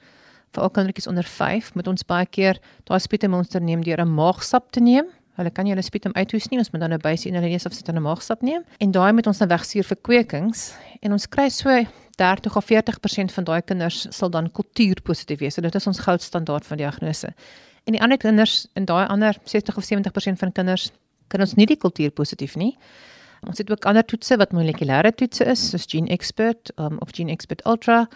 veral 0.55 0.69
kindertjies 0.69 1.07
onder 1.07 1.23
5 1.23 1.75
moet 1.75 1.87
ons 1.87 2.05
baie 2.05 2.25
keer 2.25 2.59
daai 2.85 2.99
spietemonster 2.99 3.61
neem 3.61 3.83
deur 3.83 3.99
'n 3.99 4.15
maagsap 4.15 4.71
te 4.71 4.79
neem 4.79 5.16
Hulle 5.37 5.51
kan 5.53 5.67
nie 5.67 5.73
hulle 5.75 5.85
sputum 5.85 6.15
uithoes 6.17 6.49
nie. 6.49 6.57
Ons 6.57 6.71
moet 6.73 6.81
dan 6.81 6.93
'n 6.93 7.01
buis 7.01 7.25
in 7.25 7.35
hulle 7.37 7.49
neus 7.49 7.65
of 7.65 7.73
sit 7.73 7.87
in 7.89 7.95
'n 7.95 8.01
maagsap 8.01 8.41
neem 8.41 8.63
en 8.79 8.91
daai 8.91 9.13
moet 9.13 9.27
ons 9.27 9.37
dan 9.37 9.49
wegstuur 9.49 9.83
vir 9.83 9.97
kwekings 10.01 10.73
en 11.01 11.11
ons 11.11 11.27
kry 11.27 11.49
so 11.49 11.69
30 12.17 12.55
of 12.55 12.65
40% 12.65 13.31
van 13.31 13.43
daai 13.43 13.61
kinders 13.61 14.07
sal 14.09 14.29
dan 14.29 14.51
kultuurpositief 14.51 15.39
wees. 15.39 15.53
So 15.53 15.61
dit 15.61 15.75
is 15.75 15.87
ons 15.87 15.99
goudstandaard 15.99 16.65
van 16.65 16.77
diagnose. 16.77 17.33
En 17.85 17.93
die 17.93 18.01
ander 18.01 18.17
kinders 18.17 18.67
en 18.73 18.85
daai 18.85 19.07
ander 19.07 19.37
60 19.43 19.77
of 19.77 19.83
70% 19.83 20.39
van 20.39 20.51
kinders 20.51 20.91
kan 21.27 21.41
ons 21.41 21.53
nie 21.53 21.65
die 21.65 21.77
kultuurpositief 21.77 22.55
nie. 22.55 22.77
Ons 23.47 23.57
het 23.57 23.69
ook 23.71 23.85
ander 23.85 24.05
toetse 24.05 24.37
wat 24.37 24.51
molekulêre 24.51 25.11
toetse 25.15 25.45
is, 25.45 25.69
soos 25.69 25.85
Gene 25.87 26.09
Expert 26.09 26.71
um, 26.77 26.97
of 26.99 27.13
Gene 27.13 27.31
Expert 27.31 27.61
Ultra 27.65 28.07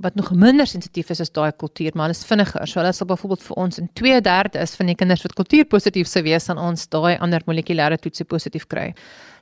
wat 0.00 0.14
nog 0.14 0.30
minder 0.32 0.66
sensitief 0.66 1.10
is 1.10 1.20
as 1.20 1.30
daai 1.36 1.52
kultuur, 1.52 1.92
maar 1.94 2.10
is 2.10 2.24
vinniger. 2.24 2.66
So 2.68 2.80
hulle 2.80 2.92
sal 2.96 3.06
byvoorbeeld 3.10 3.42
vir 3.42 3.56
ons 3.56 3.78
in 3.78 3.88
2/3 4.00 4.60
is 4.62 4.74
van 4.76 4.86
die 4.86 4.94
kinders 4.94 5.22
wat 5.22 5.34
kultuurpositief 5.36 6.08
sou 6.08 6.22
wees 6.22 6.48
aan 6.48 6.58
ons 6.58 6.88
daai 6.88 7.18
ander 7.18 7.42
molekulêre 7.46 7.98
toetse 7.98 8.24
positief 8.24 8.66
kry. 8.66 8.94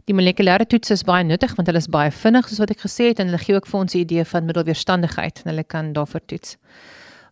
Die 0.05 0.15
molekulêre 0.15 0.67
toetse 0.67 0.93
is 0.93 1.05
baie 1.05 1.25
nuttig 1.25 1.55
want 1.57 1.69
hulle 1.69 1.79
is 1.79 1.89
baie 1.89 2.11
vinnig 2.11 2.49
soos 2.49 2.59
wat 2.59 2.71
ek 2.71 2.81
gesê 2.81 3.11
het 3.13 3.21
en 3.21 3.27
hulle 3.31 3.39
gee 3.39 3.55
ook 3.55 3.67
vir 3.67 3.81
ons 3.81 3.95
'n 3.95 3.99
idee 3.99 4.25
van 4.25 4.45
middelweerstandigheid 4.45 5.43
en 5.45 5.51
hulle 5.51 5.65
kan 5.65 5.93
daarvoor 5.93 6.25
toets. 6.27 6.57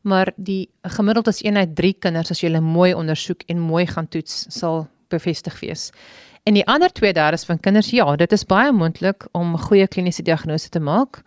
Maar 0.03 0.33
die 0.37 0.69
gemiddeld 0.83 1.27
is 1.27 1.43
1 1.43 1.57
uit 1.57 1.75
3 1.77 1.95
kinders 1.99 2.31
as 2.31 2.41
jy 2.41 2.49
hulle 2.49 2.61
mooi 2.61 2.95
ondersoek 2.95 3.43
en 3.49 3.59
mooi 3.59 3.87
gaan 3.87 4.09
toets 4.09 4.47
sal 4.49 4.89
bevestig 5.09 5.61
wees. 5.61 5.91
En 6.45 6.55
die 6.55 6.67
ander 6.67 6.93
2/3 6.93 7.45
van 7.47 7.61
kinders, 7.61 7.91
ja, 7.91 8.17
dit 8.17 8.33
is 8.33 8.45
baie 8.45 8.73
moontlik 8.73 9.27
om 9.33 9.59
goeie 9.59 9.89
kliniese 9.89 10.23
diagnose 10.23 10.69
te 10.69 10.81
maak. 10.81 11.23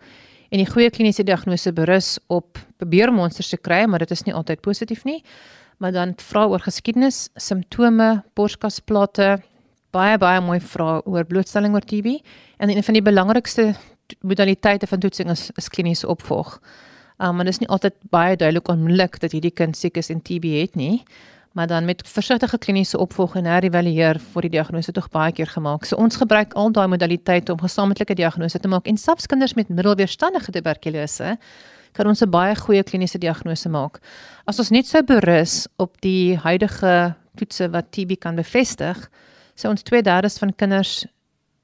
En 0.50 0.58
die 0.58 0.66
goeie 0.66 0.90
kliniese 0.90 1.24
diagnose 1.26 1.72
berus 1.72 2.16
op 2.26 2.58
bebeermonsters 2.82 3.52
te 3.52 3.58
kry, 3.58 3.84
maar 3.86 4.02
dit 4.02 4.10
is 4.10 4.24
nie 4.26 4.34
altyd 4.34 4.62
positief 4.64 5.04
nie. 5.06 5.20
Maar 5.78 5.94
dan 5.94 6.14
vra 6.18 6.44
oor 6.50 6.60
geskiedenis, 6.60 7.28
simptome, 7.38 8.22
borskasplate, 8.34 9.38
baie 9.94 10.18
baie 10.22 10.42
mooi 10.42 10.58
vra 10.60 11.00
oor 11.04 11.26
blootstelling 11.26 11.74
oor 11.74 11.86
TB 11.86 12.20
en 12.62 12.70
een 12.70 12.84
van 12.86 12.94
die 12.94 13.02
belangrikste 13.02 13.72
modaliteite 14.26 14.86
van 14.86 15.02
toetsing 15.02 15.30
is, 15.30 15.48
is 15.58 15.70
kliniese 15.70 16.08
opvolg. 16.10 16.58
Um, 17.18 17.36
maar 17.36 17.44
dit 17.44 17.54
is 17.54 17.62
nie 17.62 17.68
altyd 17.68 17.96
baie 18.10 18.36
duidelik 18.36 18.68
onmiddellik 18.68 19.18
dat 19.20 19.34
hierdie 19.34 19.54
kind 19.54 19.76
siek 19.76 19.98
is 20.00 20.10
en 20.10 20.22
TB 20.22 20.54
het 20.60 20.78
nie 20.78 21.02
maar 21.52 21.66
dan 21.66 21.84
met 21.84 22.02
versigtige 22.08 22.58
kliniese 22.58 22.98
opvolg 22.98 23.34
en 23.36 23.44
herëvalueer 23.44 24.20
vir 24.32 24.46
die 24.46 24.50
diagnose 24.50 24.92
tog 24.92 25.08
baie 25.10 25.32
keer 25.32 25.50
gemaak. 25.50 25.84
So 25.84 25.96
ons 25.96 26.16
gebruik 26.16 26.54
al 26.54 26.70
daai 26.72 26.86
modaliteite 26.86 27.52
om 27.52 27.60
gesamentlike 27.60 28.14
diagnose 28.14 28.58
te 28.58 28.68
maak 28.68 28.86
en 28.86 28.96
selfs 28.96 29.26
kinders 29.26 29.54
met 29.58 29.68
middelweerstandige 29.68 30.52
tuberkulose 30.52 31.36
kan 31.92 32.06
ons 32.06 32.22
'n 32.22 32.30
baie 32.30 32.54
goeie 32.54 32.82
kliniese 32.82 33.18
diagnose 33.18 33.68
maak. 33.68 33.98
As 34.46 34.58
ons 34.58 34.70
net 34.70 34.86
sou 34.86 35.02
berus 35.02 35.66
op 35.76 36.00
die 36.00 36.36
huidige 36.36 37.14
toetse 37.36 37.70
wat 37.70 37.90
TB 37.90 38.18
kan 38.18 38.36
bevestig, 38.36 39.10
sou 39.54 39.70
ons 39.70 39.82
2/3 39.82 40.38
van 40.38 40.54
kinders 40.54 41.06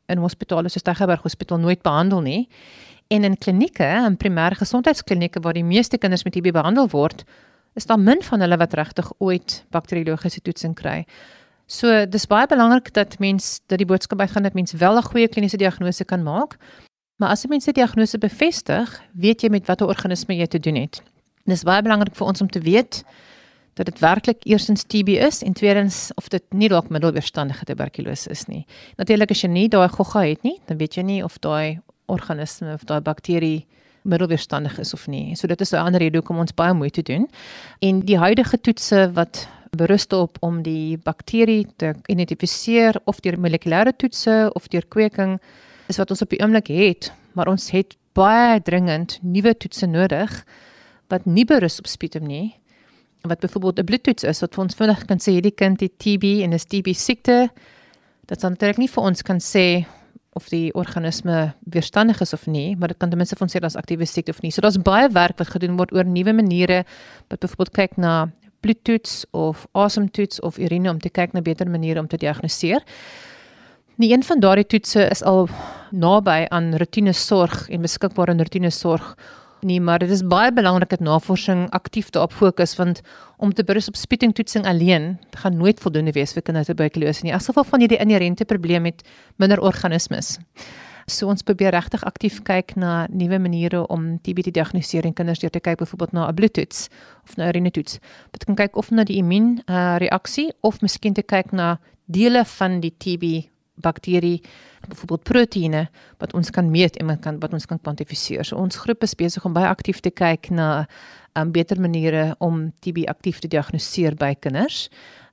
in 0.09 0.19
hospitale 0.19 0.69
soos 0.69 0.83
Tygerberg 0.83 1.23
Hospitaal 1.23 1.59
nooit 1.59 1.83
behandel 1.83 2.21
nie. 2.21 2.49
En 3.09 3.25
in 3.25 3.39
klinieke, 3.39 3.87
in 4.07 4.17
primêre 4.17 4.57
gesondheidsklinieke 4.59 5.41
waar 5.41 5.53
die 5.53 5.65
meeste 5.65 5.99
kinders 5.99 6.25
met 6.25 6.33
TB 6.33 6.53
behandel 6.53 6.89
word, 6.89 7.25
is 7.77 7.87
daar 7.87 8.01
min 8.01 8.23
van 8.23 8.41
hulle 8.41 8.57
wat 8.57 8.75
regtig 8.75 9.13
ooit 9.19 9.65
bakteriologiese 9.71 10.41
toetsing 10.41 10.75
kry. 10.75 11.05
So 11.67 12.07
dis 12.07 12.27
baie 12.31 12.47
belangrik 12.47 12.93
dat 12.95 13.19
mens 13.19 13.61
dat 13.67 13.79
die 13.79 13.87
boodskap 13.87 14.21
uitgaan 14.21 14.47
dat 14.47 14.55
mens 14.55 14.73
wel 14.73 14.97
'n 14.97 15.03
goeie 15.03 15.29
kliniese 15.29 15.57
diagnose 15.57 16.05
kan 16.05 16.23
maak. 16.23 16.57
Maar 17.17 17.29
as 17.31 17.45
'n 17.45 17.49
mens 17.49 17.67
'n 17.67 17.73
diagnose 17.73 18.19
bevestig, 18.19 19.03
weet 19.13 19.43
jy 19.43 19.49
met 19.49 19.67
watter 19.67 19.87
organisme 19.87 20.37
jy 20.37 20.47
te 20.47 20.59
doen 20.59 20.75
het. 20.75 21.03
Dis 21.45 21.63
baie 21.63 21.83
belangrik 21.83 22.15
vir 22.15 22.27
ons 22.27 22.41
om 22.41 22.49
te 22.49 22.61
weet 22.61 23.05
dat 23.75 23.87
dit 23.87 23.99
werklik 23.99 24.45
eerstens 24.45 24.85
TB 24.85 25.09
is 25.09 25.43
en 25.43 25.53
tweedens 25.53 26.11
of 26.15 26.29
dit 26.29 26.43
nie 26.51 26.69
dalk 26.69 26.89
middelweerstandige 26.89 27.65
tuberkulose 27.65 28.31
is 28.31 28.47
nie. 28.47 28.67
Natuurlik 28.97 29.31
as 29.31 29.41
jy 29.41 29.49
nie 29.49 29.69
daai 29.69 29.89
gogga 29.89 30.21
het 30.21 30.43
nie, 30.43 30.61
dan 30.67 30.77
weet 30.77 30.95
jy 30.95 31.03
nie 31.03 31.25
of 31.25 31.39
daai 31.39 31.81
organisme 32.07 32.73
of 32.73 32.85
daai 32.85 33.01
bakterie 33.01 33.67
middelweerstandig 34.07 34.79
is 34.79 34.95
of 34.95 35.07
nie. 35.11 35.35
So 35.37 35.47
dit 35.47 35.61
is 35.61 35.73
'n 35.73 35.77
ander 35.77 36.01
rede 36.01 36.19
hoekom 36.19 36.39
ons 36.39 36.55
baie 36.55 36.75
moeite 36.75 37.03
doen. 37.03 37.29
En 37.81 38.01
die 38.01 38.19
huidige 38.19 38.61
toetse 38.61 39.11
wat 39.13 39.49
berus 39.71 40.07
op 40.07 40.37
om 40.41 40.63
die 40.63 40.99
bakterie 40.99 41.67
te 41.77 41.95
identifiseer 42.07 43.01
of 43.05 43.21
deur 43.21 43.39
molekulêre 43.39 43.97
toetse 43.97 44.51
of 44.55 44.69
deur 44.69 44.87
kweking 44.89 45.41
is 45.87 45.97
wat 45.97 46.11
ons 46.11 46.23
op 46.23 46.31
die 46.31 46.41
oomblik 46.41 46.67
het, 46.67 47.13
maar 47.33 47.49
ons 47.49 47.71
het 47.71 47.97
baie 48.13 48.63
dringend 48.63 49.19
nuwe 49.23 49.57
toetse 49.57 49.87
nodig 49.87 50.45
wat 51.09 51.27
nie 51.27 51.45
berus 51.45 51.79
op 51.79 51.87
sputum 51.87 52.27
nie 52.27 52.57
wat 53.27 53.41
byvoorbeeld 53.41 53.79
'n 53.79 53.85
bloedtoets 53.85 54.25
is 54.25 54.41
wat 54.41 54.55
vir 54.55 54.65
ons 54.65 54.75
vinnig 54.75 55.05
kan 55.05 55.19
sê 55.19 55.31
hierdie 55.31 55.55
kind 55.55 55.81
het 55.81 55.99
TB 55.99 56.43
en 56.43 56.53
is 56.53 56.65
TB 56.65 56.95
siekte. 56.95 57.51
Dit 58.27 58.41
sal 58.41 58.51
natuurlik 58.51 58.79
nie 58.79 58.89
vir 58.89 59.03
ons 59.03 59.23
kan 59.23 59.39
sê 59.39 59.87
of 60.37 60.49
die 60.53 60.69
organisme 60.77 61.55
weerstandig 61.73 62.21
is 62.21 62.35
of 62.37 62.47
nie, 62.47 62.77
maar 62.77 62.93
dit 62.93 62.99
kan 63.01 63.11
ten 63.11 63.19
minste 63.19 63.39
van 63.41 63.49
sê 63.49 63.61
daar's 63.63 63.79
aktiewe 63.81 64.07
siekte 64.07 64.35
of 64.35 64.43
nie. 64.45 64.53
So 64.53 64.61
daar's 64.65 64.79
baie 64.79 65.09
werk 65.13 65.41
wat 65.41 65.55
gedoen 65.55 65.79
word 65.81 65.95
oor 65.97 66.05
nuwe 66.05 66.35
maniere 66.37 66.83
wat 67.31 67.41
byvoorbeeld 67.41 67.73
kyk 67.79 67.97
na 67.97 68.17
bloedtoets 68.61 69.25
of 69.37 69.67
asemtoets 69.73 70.41
of 70.41 70.59
urine 70.59 70.91
om 70.91 71.01
te 71.01 71.11
kyk 71.13 71.33
na 71.33 71.43
beter 71.45 71.71
maniere 71.71 72.03
om 72.03 72.09
te 72.09 72.21
diagnoseer. 72.21 72.85
Die 73.97 74.13
een 74.13 74.25
van 74.29 74.43
daardie 74.45 74.67
toetse 74.69 75.07
is 75.09 75.23
al 75.25 75.49
naby 75.91 76.45
aan 76.53 76.75
rotine 76.77 77.15
sorg 77.17 77.69
en 77.73 77.87
beskikbaar 77.87 78.35
in 78.35 78.43
rotine 78.43 78.71
sorg 78.71 79.15
nie, 79.61 79.81
maar 79.81 79.99
dit 79.99 80.11
is 80.11 80.23
baie 80.27 80.53
belangrik 80.53 80.91
dat 80.91 81.01
navorsing 81.01 81.71
aktief 81.71 82.11
daarop 82.11 82.33
fokus 82.33 82.77
want 82.77 83.01
om 83.37 83.53
te 83.53 83.65
berus 83.65 83.89
op 83.89 83.97
sputingtoetsing 83.97 84.67
alleen 84.67 85.19
gaan 85.31 85.57
nooit 85.57 85.81
voldoende 85.81 86.13
wees 86.13 86.33
vir 86.33 86.43
kinders 86.43 86.69
met 86.69 86.77
tuberkulose 86.77 87.25
nie. 87.25 87.35
As 87.35 87.47
gevolg 87.47 87.67
van 87.67 87.81
hierdie 87.81 87.99
inherente 87.99 88.45
probleem 88.45 88.83
met 88.83 89.03
minder 89.37 89.61
organismes. 89.61 90.37
So 91.07 91.29
ons 91.31 91.43
probeer 91.47 91.71
regtig 91.71 92.03
aktief 92.05 92.41
kyk 92.43 92.75
na 92.75 93.07
nuwe 93.11 93.39
maniere 93.39 93.85
om 93.87 94.17
TB 94.19 94.43
te 94.49 94.51
diagnoseer 94.51 95.07
in 95.07 95.15
kinders 95.15 95.39
deur 95.39 95.53
te 95.55 95.63
kyk 95.63 95.79
byvoorbeeld 95.79 96.13
na 96.13 96.29
'n 96.29 96.35
bloedtoets 96.35 96.89
of 97.25 97.37
na 97.37 97.45
'n 97.45 97.49
urinetoets. 97.49 97.99
Dit 98.31 98.45
kan 98.45 98.55
kyk 98.55 98.77
of 98.77 98.91
na 98.91 99.05
die 99.05 99.17
immuun 99.17 99.63
uh, 99.67 99.97
reaksie 99.99 100.53
of 100.61 100.81
miskien 100.81 101.15
te 101.15 101.23
kyk 101.23 101.53
na 101.53 101.79
dele 102.07 102.45
van 102.45 102.81
die 102.81 102.95
TB 102.99 103.56
bakterie 103.83 104.41
byvoorbeeld 104.89 105.25
proteïene 105.29 105.87
wat 106.21 106.35
ons 106.35 106.51
kan 106.51 106.71
meet 106.71 106.97
en 107.01 107.13
kan 107.21 107.41
wat 107.43 107.53
ons 107.53 107.67
kan 107.67 107.81
kwantifiseer. 107.83 108.45
So 108.45 108.57
ons 108.57 108.77
groep 108.77 109.03
is 109.03 109.17
besig 109.19 109.45
om 109.45 109.57
baie 109.57 109.69
aktief 109.69 110.01
te 110.01 110.11
kyk 110.11 110.51
na 110.51 110.87
um, 111.37 111.53
beter 111.53 111.81
maniere 111.81 112.35
om 112.39 112.71
TB 112.81 113.07
aktief 113.11 113.43
te 113.43 113.51
diagnoseer 113.53 114.17
by 114.17 114.35
kinders. 114.41 114.87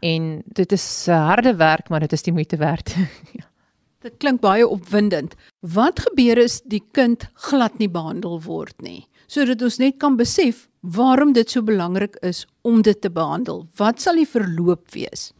En 0.03 0.43
dit 0.45 0.71
is 0.71 0.86
uh, 1.08 1.19
harde 1.29 1.56
werk, 1.56 1.89
maar 1.89 2.03
dit 2.03 2.13
is 2.13 2.25
die 2.25 2.34
moeite 2.36 2.58
werd. 2.58 2.95
ja. 3.38 3.47
Dit 4.03 4.17
klink 4.19 4.41
baie 4.43 4.65
opwindend. 4.67 5.38
Wat 5.62 6.01
gebeur 6.03 6.41
as 6.43 6.60
die 6.67 6.84
kind 6.91 7.23
glad 7.47 7.77
nie 7.79 7.88
behandel 7.88 8.41
word 8.43 8.75
nie? 8.84 9.06
Sodat 9.32 9.63
ons 9.63 9.79
net 9.79 9.95
kan 10.01 10.17
besef 10.19 10.67
waarom 10.84 11.32
dit 11.34 11.49
so 11.49 11.63
belangrik 11.63 12.17
is 12.27 12.43
om 12.67 12.82
dit 12.84 12.99
te 12.99 13.10
behandel. 13.10 13.63
Wat 13.79 14.03
sal 14.03 14.19
die 14.19 14.27
verloop 14.27 14.91
wees? 14.91 15.32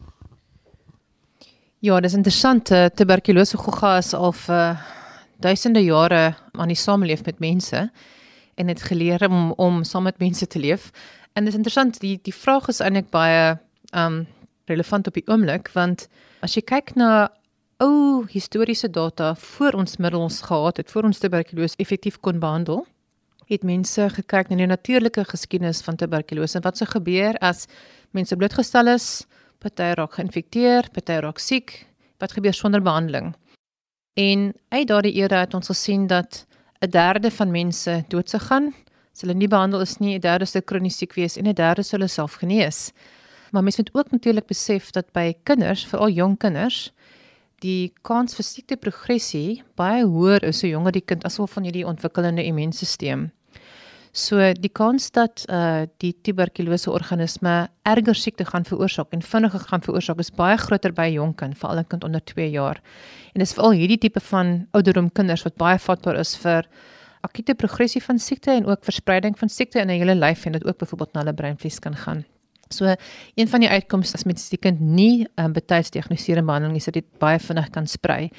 Ja, 1.84 1.98
dis 2.00 2.14
interessant. 2.16 2.70
Eh, 2.72 2.86
tuberkulose 2.96 3.58
gogga 3.60 3.98
is 4.00 4.14
al 4.16 4.32
vir 4.32 4.54
uh, 4.56 4.84
duisende 5.44 5.82
jare 5.84 6.22
aan 6.56 6.72
die 6.72 6.80
sameleef 6.80 7.26
met 7.26 7.42
mense 7.44 7.82
en 8.56 8.72
het 8.72 8.86
geleer 8.88 9.26
om 9.28 9.52
om 9.52 9.82
saam 9.84 10.08
met 10.08 10.22
mense 10.24 10.48
te 10.48 10.60
leef. 10.60 10.92
En 11.36 11.44
dis 11.44 11.58
interessant, 11.60 12.00
die 12.00 12.14
die 12.24 12.34
vraag 12.34 12.70
is 12.72 12.80
eintlik 12.80 13.10
baie 13.12 13.58
um 13.92 14.22
relevant 14.72 15.12
op 15.12 15.20
die 15.20 15.26
oomblik 15.28 15.74
want 15.76 16.08
as 16.40 16.56
jy 16.56 16.64
kyk 16.64 16.96
na 16.96 17.28
ou 17.84 18.24
historiese 18.32 18.88
data 18.88 19.34
voor 19.36 19.76
ons 19.84 20.00
middels 20.00 20.40
gehad 20.48 20.80
het, 20.80 20.92
voor 20.92 21.12
ons 21.12 21.20
tuberkulose 21.20 21.76
effektief 21.84 22.22
kon 22.24 22.40
behandel, 22.40 22.86
het 23.52 23.68
mense 23.68 24.08
gekyk 24.16 24.48
na 24.48 24.62
die 24.64 24.72
natuurlike 24.72 25.28
geskiedenis 25.36 25.84
van 25.84 26.00
tuberkulose 26.00 26.62
en 26.62 26.64
wat 26.64 26.80
sou 26.80 26.88
gebeur 26.96 27.36
as 27.44 27.68
mense 28.16 28.40
blootgestel 28.40 28.96
is 28.96 29.26
party 29.64 29.94
raak 29.98 30.18
geïnfekteer, 30.20 30.90
party 30.94 31.20
raak 31.24 31.40
siek, 31.40 31.74
wat 32.22 32.36
gebeur 32.36 32.54
sonder 32.54 32.84
behandeling. 32.84 33.34
En 34.20 34.52
uit 34.70 34.88
daardie 34.88 35.16
era 35.18 35.40
het 35.46 35.54
ons 35.58 35.72
gesien 35.72 36.08
dat 36.08 36.46
'n 36.82 36.90
derde 36.90 37.32
van 37.32 37.52
mense 37.52 38.04
dood 38.08 38.30
se 38.30 38.40
gaan, 38.40 38.74
as 39.14 39.22
hulle 39.22 39.34
nie 39.34 39.48
behandel 39.48 39.82
is 39.82 39.98
nie, 39.98 40.16
'n 40.16 40.22
derde 40.22 40.46
se 40.46 40.62
kronies 40.62 40.98
siek 40.98 41.14
wees 41.14 41.38
en 41.38 41.48
'n 41.48 41.54
derde 41.54 41.84
sou 41.84 41.98
hulle 41.98 42.10
self 42.10 42.34
genees. 42.34 42.92
Maar 43.52 43.64
mense 43.64 43.82
moet 43.82 43.96
ook 43.96 44.12
natuurlik 44.12 44.48
besef 44.48 44.92
dat 44.92 45.12
by 45.12 45.34
kinders, 45.44 45.86
veral 45.86 46.10
jong 46.10 46.38
kinders, 46.38 46.92
die 47.60 47.94
kans 48.02 48.36
vir 48.36 48.44
siekte 48.44 48.76
progressie 48.76 49.64
baie 49.76 50.04
hoër 50.04 50.44
is 50.44 50.60
so 50.60 50.68
jonger 50.68 50.92
die 50.92 51.06
kind 51.06 51.24
asof 51.24 51.52
van 51.52 51.64
hierdie 51.64 51.88
ontwikkelende 51.88 52.44
immuunstelsel. 52.44 53.30
So 54.14 54.38
die 54.54 54.70
kans 54.70 55.08
dat 55.10 55.42
uh 55.50 55.88
die 55.98 56.12
tuberkulose 56.22 56.92
organisme 56.94 57.68
erger 57.82 58.16
siekte 58.16 58.46
gaan 58.46 58.66
veroorsaak 58.66 59.10
en 59.10 59.24
vinniger 59.26 59.64
gaan 59.72 59.82
veroorsaak 59.82 60.20
is 60.22 60.30
baie 60.30 60.58
groter 60.58 60.94
by 60.94 61.08
'n 61.10 61.14
jong 61.14 61.34
kind, 61.36 61.58
veral 61.58 61.80
'n 61.80 61.88
kind 61.88 62.04
onder 62.04 62.22
2 62.22 62.50
jaar. 62.50 62.82
En 63.34 63.40
dis 63.40 63.54
veral 63.54 63.72
hierdie 63.72 63.98
tipe 63.98 64.20
van 64.20 64.68
ouderdom 64.72 65.10
kinders 65.12 65.44
wat 65.44 65.56
baie 65.58 65.80
vatbaar 65.80 66.20
is 66.20 66.36
vir 66.38 66.70
akute 67.22 67.56
progressie 67.56 68.04
van 68.04 68.20
siekte 68.20 68.52
en 68.52 68.66
ook 68.66 68.84
verspreiding 68.84 69.40
van 69.40 69.50
siekte 69.50 69.80
in 69.80 69.88
'n 69.88 69.98
hele 69.98 70.16
lyf 70.16 70.46
en 70.46 70.52
dit 70.52 70.66
ook 70.66 70.78
byvoorbeeld 70.78 71.14
na 71.14 71.20
hulle 71.20 71.34
breinvlies 71.34 71.80
kan 71.80 71.96
gaan. 71.96 72.26
So 72.70 72.96
een 73.36 73.48
van 73.48 73.60
die 73.60 73.70
uitkomste 73.70 74.18
as 74.18 74.24
met 74.24 74.50
die 74.50 74.60
kind 74.60 74.80
nie 74.80 75.28
um, 75.36 75.54
betyds 75.54 75.90
diagnoseer 75.90 76.38
en 76.38 76.46
behandel 76.46 76.70
nie, 76.70 76.78
is 76.78 76.86
dat 76.86 76.94
dit 76.94 77.18
baie 77.18 77.40
vinnig 77.40 77.70
kan 77.70 77.88
sprei. 77.88 78.30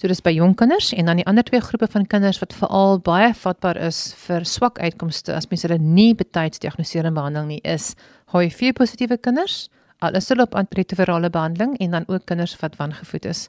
So 0.00 0.08
dis 0.08 0.22
by 0.24 0.30
jong 0.32 0.54
kinders 0.56 0.94
en 0.96 1.10
dan 1.10 1.18
die 1.20 1.26
ander 1.28 1.44
twee 1.44 1.60
groepe 1.60 1.84
van 1.92 2.06
kinders 2.08 2.38
wat 2.40 2.54
veral 2.56 3.02
baie 3.04 3.34
vatbaar 3.36 3.76
is 3.84 3.98
vir 4.22 4.46
swak 4.48 4.78
uitkomste 4.80 5.34
as 5.36 5.50
mens 5.50 5.66
hulle 5.66 5.76
nie 5.76 6.14
betyds 6.16 6.62
diagnoseer 6.62 7.04
en 7.04 7.18
behandel 7.18 7.44
nie, 7.44 7.58
is 7.68 7.90
HIV 8.32 8.70
positiewe 8.78 9.18
kinders, 9.20 9.66
al 10.00 10.16
is 10.16 10.30
hulle 10.32 10.46
op 10.48 10.56
antiretrovirale 10.56 11.28
behandeling 11.34 11.74
en 11.84 11.98
dan 11.98 12.08
ook 12.08 12.24
kinders 12.32 12.56
wat 12.62 12.80
wangevoed 12.80 13.28
is. 13.28 13.42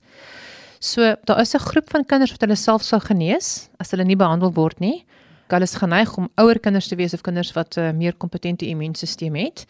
So 0.84 1.16
daar 1.24 1.40
is 1.40 1.56
'n 1.56 1.64
groep 1.72 1.88
van 1.90 2.04
kinders 2.04 2.32
wat 2.32 2.42
hulle 2.42 2.60
self 2.60 2.84
sou 2.84 3.00
genees 3.00 3.70
as 3.80 3.92
hulle 3.92 4.04
nie 4.04 4.20
behandel 4.20 4.52
word 4.52 4.80
nie. 4.80 5.06
Hulle 5.48 5.64
is 5.64 5.76
geneig 5.76 6.18
om 6.18 6.28
ouer 6.36 6.60
kinders 6.60 6.88
te 6.88 6.96
wees 6.96 7.14
of 7.14 7.22
kinders 7.22 7.54
wat 7.54 7.78
'n 7.78 7.80
uh, 7.80 7.94
meer 7.94 8.14
kompetente 8.14 8.66
immuunstelsel 8.66 9.34
het. 9.36 9.66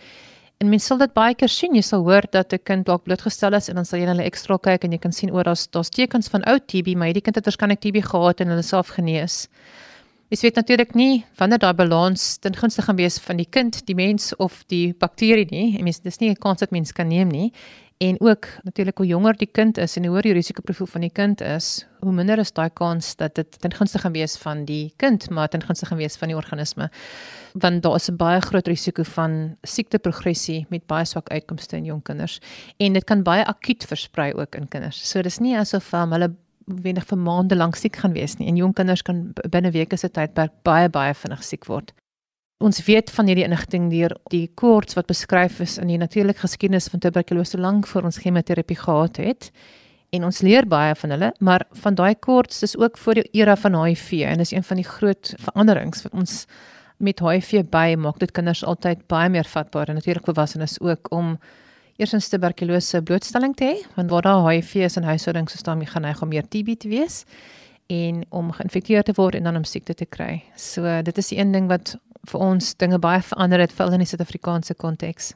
En 0.62 0.70
mens 0.70 0.86
sal 0.86 1.00
dit 1.02 1.14
baie 1.18 1.34
keer 1.34 1.50
sien. 1.50 1.74
Jy 1.74 1.82
sal 1.82 2.04
hoor 2.06 2.28
dat 2.30 2.54
'n 2.54 2.62
kind 2.64 2.86
dalk 2.86 3.04
blootgestel 3.04 3.54
is 3.58 3.70
en 3.70 3.76
dan 3.76 3.86
sal 3.86 4.00
jy 4.00 4.06
hulle 4.06 4.24
ekstra 4.24 4.58
kyk 4.58 4.84
en 4.84 4.92
jy 4.92 5.00
kan 5.00 5.12
sien 5.12 5.32
oor 5.34 5.44
daar's 5.44 5.68
daar's 5.68 5.90
tekens 5.90 6.30
van 6.30 6.44
ou 6.46 6.60
TB, 6.60 6.94
maar 6.96 7.08
hierdie 7.08 7.26
kind 7.26 7.36
het 7.36 7.46
waarskynlik 7.46 7.82
TB 7.82 8.04
gehad 8.06 8.42
en 8.42 8.48
hulle 8.48 8.62
self 8.62 8.88
genees. 8.90 9.48
Jy 10.30 10.38
weet 10.42 10.56
natuurlik 10.56 10.94
nie 10.94 11.26
wanneer 11.38 11.60
daai 11.60 11.74
balans 11.74 12.38
ten 12.38 12.56
gunste 12.56 12.82
gaan 12.82 12.96
wees 12.96 13.18
van 13.20 13.38
die 13.38 13.50
kind, 13.50 13.86
die 13.86 13.96
mens 13.96 14.36
of 14.36 14.64
die 14.68 14.94
bakterie 14.94 15.48
nie. 15.50 15.76
Ek 15.78 15.84
meen 15.84 15.96
dis 16.04 16.20
nie 16.20 16.30
'n 16.30 16.36
kans 16.36 16.60
wat 16.60 16.72
mens 16.72 16.92
kan 16.92 17.08
neem 17.08 17.30
nie. 17.30 17.52
En 18.00 18.22
ook 18.22 18.48
natuurlik 18.64 18.98
hoe 18.98 19.08
jonger 19.08 19.38
die 19.38 19.52
kind 19.52 19.78
is 19.78 19.98
en 19.98 20.04
hoe 20.04 20.12
hoër 20.12 20.22
die 20.22 20.34
risikoprofiel 20.34 20.88
van 20.88 21.02
die 21.02 21.10
kind 21.10 21.42
is, 21.42 21.86
hoe 22.02 22.12
minder 22.12 22.40
is 22.42 22.52
daai 22.52 22.70
kans 22.74 23.16
dat 23.16 23.36
dit 23.36 23.60
ten 23.62 23.74
gunste 23.74 24.00
gaan 24.02 24.12
wees 24.12 24.38
van 24.42 24.66
die 24.66 24.94
kind, 25.02 25.30
maar 25.30 25.50
ten 25.50 25.64
gunste 25.64 25.86
gaan 25.86 25.98
wees 25.98 26.18
van 26.18 26.28
die 26.28 26.38
organisme. 26.38 26.90
Want 27.54 27.84
daar 27.84 27.96
is 27.96 28.10
'n 28.10 28.16
baie 28.16 28.42
groot 28.42 28.68
risiko 28.68 29.04
van 29.04 29.58
siekteprogressie 29.62 30.66
met 30.70 30.86
baie 30.86 31.06
swak 31.06 31.30
uitkomste 31.30 31.78
in 31.78 31.86
jong 31.86 32.04
kinders 32.04 32.40
en 32.78 32.94
dit 32.94 33.04
kan 33.04 33.24
baie 33.24 33.46
akuut 33.46 33.86
versprei 33.86 34.34
ook 34.34 34.56
in 34.56 34.68
kinders. 34.68 35.10
So 35.10 35.22
dis 35.22 35.40
nie 35.40 35.58
asof 35.58 35.94
um, 35.94 36.12
hulle 36.12 36.36
wenig 36.66 37.06
vir 37.06 37.18
maande 37.18 37.56
lank 37.56 37.76
siek 37.76 37.96
gaan 37.96 38.14
wees 38.14 38.38
nie. 38.38 38.48
En 38.48 38.56
jong 38.56 38.74
kinders 38.74 39.02
kan 39.02 39.34
binne 39.50 39.72
weke 39.72 39.98
se 39.98 40.10
tydperk 40.10 40.52
baie 40.64 40.90
baie 40.90 41.14
vinnig 41.14 41.44
siek 41.44 41.66
word 41.66 41.94
ons 42.62 42.84
weet 42.86 43.10
van 43.16 43.30
hierdie 43.30 43.46
inligting 43.46 43.90
deur 43.92 44.14
die 44.34 44.46
koorts 44.60 44.96
wat 44.98 45.10
beskryf 45.10 45.60
is 45.64 45.78
in 45.82 45.90
die 45.92 46.00
natuurlike 46.02 46.44
geskiedenis 46.44 46.90
van 46.94 47.02
tuberkulose 47.04 47.60
lank 47.62 47.88
voor 47.90 48.08
ons 48.10 48.22
chemoterapie 48.22 48.78
gehad 48.78 49.18
het 49.22 49.50
en 50.12 50.28
ons 50.28 50.42
leer 50.44 50.68
baie 50.68 50.96
van 50.96 51.16
hulle 51.16 51.32
maar 51.40 51.66
van 51.84 51.96
daai 51.96 52.16
koorts 52.20 52.64
is 52.68 52.78
ook 52.78 52.98
voor 52.98 53.22
die 53.22 53.28
era 53.42 53.56
van 53.56 53.78
HIV 53.84 54.12
en 54.28 54.44
dis 54.44 54.52
een 54.52 54.68
van 54.68 54.82
die 54.82 54.88
groot 54.88 55.34
veranderings 55.40 56.04
wat 56.08 56.14
ons 56.14 56.46
met 56.98 57.24
HIV 57.24 57.66
by 57.72 57.96
maak 57.98 58.20
dit 58.20 58.32
kinders 58.32 58.64
altyd 58.64 59.08
baie 59.08 59.30
meer 59.30 59.48
vatbaar 59.48 59.90
en 59.90 60.00
natuurlik 60.00 60.28
volwassenes 60.28 60.78
ook 60.82 61.12
om 61.12 61.38
eersins 61.98 62.30
tuberkulose 62.30 63.02
blootstelling 63.02 63.56
te 63.56 63.72
hê 63.72 63.80
want 63.96 64.12
waar 64.12 64.28
daar 64.28 64.46
HIV 64.50 64.76
is 64.90 64.98
in 64.98 65.08
huishoudings 65.08 65.56
is 65.56 65.64
daar 65.64 65.78
meer 65.78 65.94
geneig 65.94 66.22
om 66.22 66.30
meer 66.30 66.48
TB 66.48 66.78
te 66.80 66.92
wees 66.92 67.24
en 67.92 68.24
om 68.30 68.52
geïnfekteer 68.56 69.04
te 69.04 69.16
word 69.18 69.36
en 69.36 69.48
dan 69.50 69.60
om 69.60 69.68
siekte 69.68 69.94
te 69.98 70.08
kry. 70.08 70.42
So 70.56 70.88
dit 71.04 71.18
is 71.18 71.32
die 71.34 71.40
een 71.40 71.52
ding 71.52 71.68
wat 71.72 71.96
vir 72.30 72.44
ons 72.44 72.74
dinge 72.80 73.00
baie 73.02 73.22
verander 73.26 73.60
het 73.64 73.74
veral 73.76 73.98
in 73.98 74.04
die 74.04 74.10
Suid-Afrikaanse 74.10 74.78
konteks. 74.80 75.34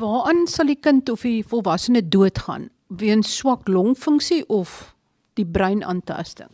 Waaraan 0.00 0.46
sal 0.50 0.70
die 0.72 0.80
kind 0.80 1.10
of 1.12 1.22
die 1.22 1.44
volwassene 1.46 2.02
doodgaan? 2.08 2.70
Weens 2.96 3.36
swak 3.36 3.68
longfunksie 3.68 4.44
of 4.48 4.94
die 5.34 5.46
breinaantasting? 5.46 6.50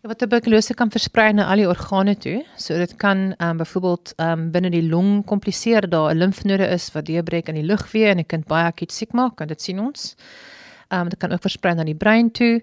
Ja, 0.00 0.08
wat 0.08 0.18
tuberkulose 0.18 0.74
kan 0.74 0.90
versprei 0.90 1.32
na 1.32 1.44
al 1.52 1.60
die 1.60 1.68
organe 1.68 2.14
toe. 2.16 2.38
So 2.56 2.78
dit 2.80 2.94
kan 2.96 3.34
ehm 3.36 3.50
um, 3.50 3.56
byvoorbeeld 3.56 4.12
ehm 4.16 4.30
um, 4.32 4.50
binne 4.50 4.70
die 4.70 4.86
long 4.88 5.24
kompliseer 5.24 5.88
daar 5.88 6.14
'n 6.14 6.18
limfnode 6.18 6.68
is 6.68 6.92
wat 6.92 7.06
deurbreek 7.06 7.48
in 7.48 7.54
die 7.54 7.66
lugweë 7.66 8.10
en 8.10 8.18
'n 8.18 8.26
kind 8.26 8.46
baie 8.46 8.64
akut 8.64 8.92
siek 8.92 9.12
maak, 9.12 9.40
en 9.40 9.48
dit 9.48 9.62
sien 9.62 9.80
ons. 9.80 10.14
Ehm 10.88 11.00
um, 11.00 11.08
dit 11.08 11.18
kan 11.18 11.32
ook 11.32 11.42
versprei 11.42 11.74
na 11.74 11.84
die 11.84 11.94
brein 11.94 12.30
toe. 12.30 12.62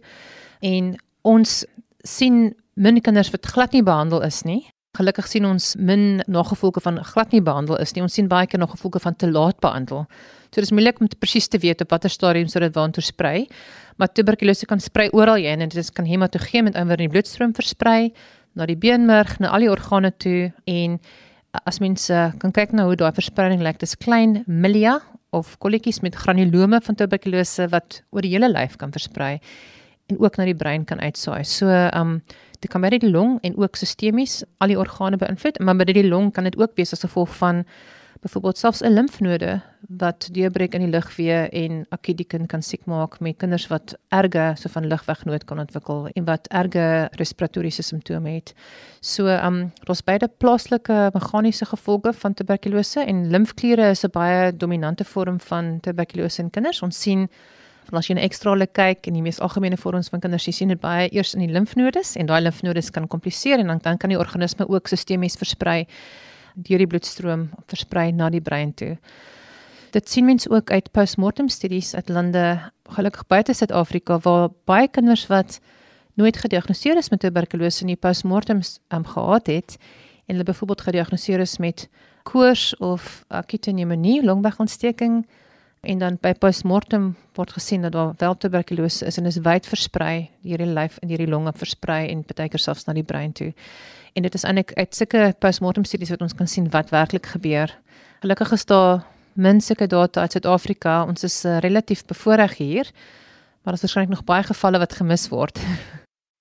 En 0.60 0.96
ons 1.22 1.66
sien 2.04 2.56
min 2.74 3.02
kinders 3.02 3.30
wat 3.30 3.46
glad 3.46 3.72
nie 3.72 3.84
behandel 3.84 4.22
is 4.22 4.44
nie 4.44 4.68
Gelukkig 4.98 5.28
sien 5.30 5.46
ons 5.46 5.76
min 5.78 6.24
nagevolge 6.26 6.82
van 6.82 6.98
glad 7.06 7.34
nie 7.36 7.42
behandel 7.46 7.78
is 7.84 7.94
nie. 7.94 8.02
Ons 8.02 8.16
sien 8.18 8.30
baie 8.32 8.48
keer 8.50 8.64
nagevolge 8.64 9.02
van 9.04 9.16
te 9.16 9.30
laat 9.30 9.60
behandel. 9.62 10.08
So 10.58 10.64
dis 10.66 10.72
moeilik 10.74 10.98
om 10.98 11.06
presies 11.22 11.46
te 11.54 11.60
weet 11.62 11.84
op 11.84 11.92
watter 11.94 12.10
stadium 12.10 12.48
sou 12.50 12.58
dit 12.64 12.74
waantoe 12.74 13.04
sprei. 13.06 13.44
Maar 14.02 14.10
tuberkulose 14.10 14.66
kan 14.66 14.80
sprei 14.82 15.06
oral 15.14 15.38
heen 15.38 15.62
en 15.62 15.70
dit 15.70 15.90
kan 15.94 16.06
hematogeen 16.10 16.64
met 16.66 16.74
ander 16.74 16.98
in 16.98 17.06
die 17.06 17.12
bloedstroom 17.14 17.52
versprei 17.54 18.10
na 18.58 18.66
die 18.66 18.74
beenmerg, 18.74 19.36
na 19.38 19.52
al 19.54 19.62
die 19.62 19.70
organe 19.70 20.10
toe 20.18 20.48
en 20.66 20.96
as 21.70 21.78
mense 21.78 22.24
kan 22.42 22.56
kyk 22.56 22.74
na 22.74 22.88
hoe 22.88 22.98
daai 22.98 23.14
verspreiding 23.14 23.62
lyk, 23.62 23.78
dis 23.78 23.94
klein 24.02 24.40
milia 24.48 24.96
of 25.30 25.60
kolletjies 25.62 26.02
met 26.02 26.18
granulome 26.18 26.80
van 26.82 26.98
tuberkulose 26.98 27.70
wat 27.70 28.00
oor 28.10 28.26
die 28.26 28.34
hele 28.34 28.50
lyf 28.50 28.80
kan 28.82 28.90
versprei 28.90 29.36
en 30.10 30.18
ook 30.18 30.40
na 30.42 30.48
die 30.50 30.58
brein 30.58 30.90
kan 30.90 30.98
uitsaai. 30.98 31.44
So, 31.46 31.70
um 31.94 32.18
dit 32.66 32.72
kan 32.74 32.82
by 32.82 32.90
die 32.98 33.12
long 33.12 33.38
en 33.46 33.54
ook 33.62 33.78
sistemies 33.78 34.40
al 34.58 34.74
die 34.74 34.80
organe 34.82 35.22
beïnvloed, 35.22 35.62
maar 35.62 35.78
by 35.78 35.86
die 35.94 36.08
long 36.08 36.34
kan 36.34 36.50
dit 36.50 36.58
ook 36.58 36.74
wees 36.82 36.98
as 36.98 37.06
gevolg 37.06 37.30
van 37.38 37.62
byvoorbeeld 38.22 38.58
selfs 38.58 38.82
'n 38.82 38.94
limfnode 38.94 39.62
wat 39.88 40.30
deurbreek 40.32 40.74
in 40.74 40.82
die 40.82 40.90
lugweë 40.90 41.50
en 41.50 41.86
akut 41.90 42.18
die 42.18 42.26
kind 42.26 42.48
kan 42.48 42.62
siek 42.62 42.86
maak 42.86 43.20
met 43.20 43.38
kinders 43.38 43.68
wat 43.68 43.96
erge 44.10 44.54
so 44.56 44.70
van 44.70 44.88
lugwegnood 44.88 45.46
kan 45.46 45.60
ontwikkel 45.60 46.10
en 46.14 46.26
wat 46.26 46.48
erge 46.48 47.10
respiratoriese 47.12 47.82
simptome 47.82 48.30
het. 48.30 48.54
So, 49.02 49.28
um 49.28 49.72
daar's 49.84 50.04
beide 50.04 50.28
plaaslike 50.28 51.10
meganiese 51.14 51.66
gevolge 51.66 52.14
van 52.14 52.34
tuberkulose 52.34 53.00
en 53.00 53.30
limfkliere 53.30 53.90
is 53.90 54.04
'n 54.04 54.12
baie 54.12 54.58
dominante 54.58 55.04
vorm 55.04 55.40
van 55.40 55.80
tuberkulose 55.80 56.42
in 56.42 56.50
kinders. 56.50 56.82
Ons 56.82 57.02
sien 57.02 57.30
Want 57.90 58.04
as 58.04 58.08
jy 58.08 58.16
'n 58.16 58.24
ekstra 58.28 58.54
lik 58.54 58.74
kyk 58.74 59.08
en 59.08 59.14
die 59.14 59.22
mees 59.22 59.40
algemene 59.40 59.78
vorms 59.78 60.10
van 60.10 60.20
kinders 60.20 60.44
sien 60.44 60.68
dit 60.68 60.80
baie 60.80 61.10
eers 61.10 61.34
in 61.34 61.40
die 61.40 61.54
limfnodes 61.54 62.16
en 62.16 62.26
daai 62.26 62.42
limfnodes 62.42 62.90
kan 62.90 63.08
kompliseer 63.08 63.60
en 63.60 63.68
dan 63.68 63.80
dan 63.82 63.98
kan 63.98 64.10
die 64.10 64.20
organisme 64.20 64.68
ook 64.68 64.88
sistemies 64.88 65.36
versprei 65.36 65.88
deur 66.66 66.82
die 66.82 66.90
bloedstroom 66.90 67.50
versprei 67.70 68.12
na 68.12 68.30
die 68.34 68.42
brein 68.42 68.74
toe. 68.74 68.96
Dit 69.94 70.10
sien 70.10 70.26
mens 70.26 70.50
ook 70.50 70.72
uit 70.72 70.92
postmortem 70.92 71.50
studies 71.50 71.94
uit 71.96 72.10
lande 72.10 72.72
gelukkig 72.98 73.28
buite 73.28 73.54
Suid-Afrika 73.54 74.20
waar 74.26 74.50
baie 74.66 74.88
kinders 74.88 75.28
wat 75.28 75.60
nooit 76.18 76.38
gediagnoseer 76.38 76.98
is 76.98 77.10
met 77.10 77.20
tuberkulose 77.20 77.82
in 77.86 77.94
die 77.94 78.00
postmortems 78.00 78.80
um, 78.94 79.06
gehad 79.06 79.48
het 79.48 79.78
en 80.26 80.36
hulle 80.36 80.44
byvoorbeeld 80.44 80.82
gediagnoseer 80.82 81.40
is 81.40 81.58
met 81.58 81.88
koors 82.24 82.76
of 82.78 83.24
akute 83.28 83.72
pneumonie, 83.72 84.24
longwegontsteking 84.26 85.28
en 85.82 85.98
dan 86.02 86.18
by 86.22 86.34
postmortem 86.34 87.14
word 87.38 87.54
gesien 87.56 87.86
dat 87.86 87.92
daar 87.92 88.14
wel 88.18 88.38
tuberkulose 88.38 89.06
is 89.06 89.18
en 89.18 89.26
is 89.26 89.38
wyd 89.46 89.70
versprei 89.70 90.30
deur 90.42 90.58
die 90.58 90.74
lyf 90.74 90.98
en 90.98 91.08
deur 91.08 91.22
die 91.22 91.30
longe 91.30 91.54
versprei 91.56 92.08
en 92.10 92.26
partykeer 92.26 92.60
selfs 92.60 92.88
na 92.88 92.98
die 92.98 93.06
brein 93.08 93.32
toe. 93.32 93.54
En 94.18 94.26
dit 94.26 94.34
is 94.34 94.48
eintlik 94.50 94.72
uit 94.74 94.96
sulke 94.98 95.28
postmortem 95.38 95.84
studies 95.86 96.10
wat 96.10 96.24
ons 96.26 96.34
kan 96.34 96.48
sien 96.50 96.66
wat 96.74 96.90
werklik 96.90 97.28
gebeur. 97.36 97.70
Gelukkig 98.24 98.52
is 98.56 98.66
daar 98.66 99.04
min 99.38 99.62
sulke 99.62 99.86
data 99.88 100.24
uit 100.26 100.34
Suid-Afrika. 100.34 101.04
Ons 101.06 101.24
is 101.28 101.36
uh, 101.46 101.60
relatief 101.62 102.02
bevoordeel 102.10 102.56
hier, 102.58 102.90
maar 103.62 103.76
daar 103.76 103.78
is 103.78 103.86
waarskynlik 103.86 104.16
nog 104.16 104.24
baie 104.26 104.48
gevalle 104.48 104.82
wat 104.82 104.98
gemis 104.98 105.28
word. 105.30 105.62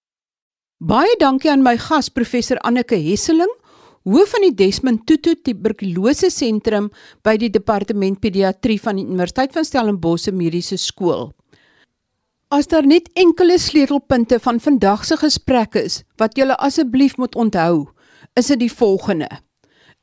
Baie 0.93 1.13
dankie 1.21 1.51
aan 1.53 1.65
my 1.65 1.77
gas 1.81 2.09
professor 2.09 2.57
Anneke 2.65 2.97
Hesseling 2.97 3.53
hoof 4.09 4.33
van 4.33 4.45
die 4.47 4.55
Desmond 4.55 5.05
Tutu 5.09 5.35
tuberkulose 5.35 6.31
sentrum 6.33 6.89
by 7.27 7.37
die 7.41 7.51
departement 7.53 8.21
pediatrie 8.23 8.79
van 8.81 9.01
die 9.01 9.05
Universiteit 9.05 9.53
van 9.53 9.65
Stellenbosch 9.69 10.31
Mediese 10.33 10.79
Skool. 10.81 11.33
As 12.49 12.69
daar 12.71 12.87
net 12.87 13.09
enkele 13.19 13.59
sleutelpunte 13.59 14.39
van 14.39 14.61
vandag 14.61 15.05
se 15.05 15.17
gesprek 15.19 15.75
is 15.75 16.05
wat 16.17 16.37
julle 16.39 16.55
asseblief 16.63 17.17
moet 17.19 17.35
onthou, 17.35 17.89
is 18.39 18.47
dit 18.47 18.61
die 18.61 18.73
volgende. 18.73 19.27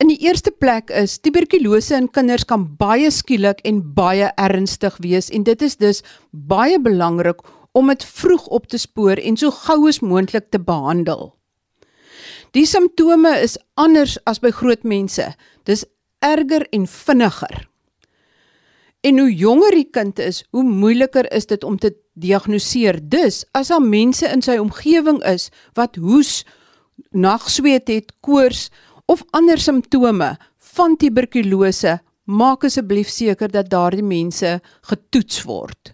In 0.04 0.10
die 0.12 0.18
eerste 0.28 0.52
plek 0.52 0.92
is 0.92 1.16
tuberkulose 1.24 1.96
in 1.96 2.10
kinders 2.12 2.44
kan 2.44 2.66
baie 2.76 3.12
skielik 3.16 3.64
en 3.64 3.80
baie 3.96 4.28
ernstig 4.36 5.00
wees 5.00 5.32
en 5.32 5.48
dit 5.48 5.62
is 5.62 5.80
dus 5.80 6.04
baie 6.32 6.82
belangrik 6.84 7.40
om 7.72 7.88
dit 7.88 8.04
vroeg 8.04 8.48
op 8.48 8.68
te 8.68 8.78
spoor 8.78 9.24
en 9.24 9.40
so 9.40 9.52
gou 9.64 9.88
as 9.88 10.04
moontlik 10.04 10.52
te 10.52 10.60
behandel. 10.60 11.32
Die 12.52 12.68
simptome 12.68 13.38
is 13.40 13.56
anders 13.80 14.18
as 14.28 14.44
by 14.44 14.52
groot 14.52 14.84
mense. 14.84 15.32
Dis 15.64 15.88
erger 16.20 16.68
en 16.76 16.88
vinniger. 16.92 17.70
En 19.04 19.20
hoe 19.20 19.34
jonger 19.36 19.76
die 19.76 19.90
kind 19.92 20.20
is, 20.20 20.44
hoe 20.56 20.64
moeiliker 20.64 21.28
is 21.36 21.46
dit 21.50 21.64
om 21.68 21.76
te 21.78 21.92
diagnoseer. 22.14 23.02
Dus 23.02 23.42
as 23.52 23.68
daar 23.74 23.84
mense 23.84 24.28
in 24.32 24.44
sy 24.46 24.56
omgewing 24.62 25.20
is 25.28 25.50
wat 25.76 26.00
hoes, 26.00 26.44
nagsweet 27.12 27.90
het, 27.92 28.14
koors 28.24 28.70
of 29.12 29.26
ander 29.36 29.60
simptome 29.60 30.38
van 30.76 30.96
tuberkulose, 30.98 31.98
maak 32.24 32.64
asseblief 32.64 33.12
seker 33.12 33.52
dat 33.52 33.70
daardie 33.74 34.06
mense 34.06 34.56
getoets 34.88 35.44
word. 35.44 35.94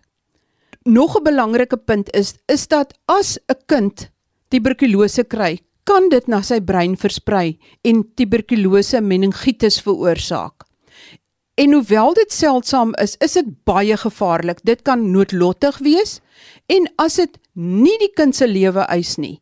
Nog 0.85 1.17
'n 1.17 1.23
belangrike 1.23 1.77
punt 1.77 2.13
is 2.13 2.35
is 2.47 2.67
dat 2.67 2.93
as 3.07 3.39
'n 3.49 3.57
kind 3.65 4.11
tuberkulose 4.49 5.23
kry, 5.23 5.59
kan 5.83 6.09
dit 6.09 6.27
na 6.27 6.41
sy 6.41 6.59
brein 6.61 6.95
versprei 6.97 7.57
en 7.81 8.03
tuberkulose 8.15 9.01
meningitis 9.01 9.81
veroorsaak. 9.81 10.68
En 11.59 11.73
hoewel 11.73 12.13
dit 12.13 12.31
seldsaam 12.31 12.93
is, 13.03 13.17
is 13.19 13.35
dit 13.35 13.47
baie 13.67 13.97
gevaarlik. 13.97 14.61
Dit 14.63 14.85
kan 14.87 15.11
noodlottig 15.11 15.81
wees 15.83 16.19
en 16.71 16.87
as 16.95 17.17
dit 17.19 17.35
nie 17.59 17.97
die 17.99 18.11
kind 18.15 18.35
se 18.35 18.47
lewe 18.47 18.85
eis 18.87 19.17
nie, 19.19 19.41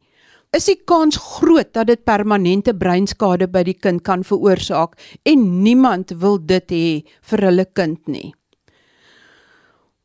is 0.56 0.66
die 0.66 0.80
kans 0.90 1.20
groot 1.22 1.70
dat 1.76 1.92
dit 1.92 2.02
permanente 2.08 2.74
breinskade 2.74 3.50
by 3.54 3.62
die 3.68 3.78
kind 3.78 4.02
kan 4.08 4.26
veroorsaak 4.26 4.98
en 5.30 5.46
niemand 5.62 6.16
wil 6.24 6.40
dit 6.42 6.74
hê 6.74 6.90
vir 7.30 7.46
hulle 7.50 7.68
kind 7.78 8.02
nie. 8.10 8.34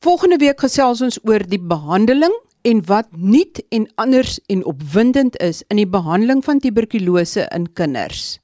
Volgende 0.02 0.36
week 0.42 0.60
gesels 0.60 1.00
ons 1.00 1.20
oor 1.24 1.46
die 1.48 1.62
behandeling 1.62 2.34
en 2.68 2.82
wat 2.90 3.08
nuut 3.16 3.62
en 3.72 3.86
anders 3.96 4.36
en 4.52 4.66
opwindend 4.68 5.38
is 5.40 5.62
in 5.70 5.80
die 5.80 5.88
behandeling 5.88 6.42
van 6.44 6.60
tuberkulose 6.60 7.46
in 7.54 7.70
kinders. 7.72 8.40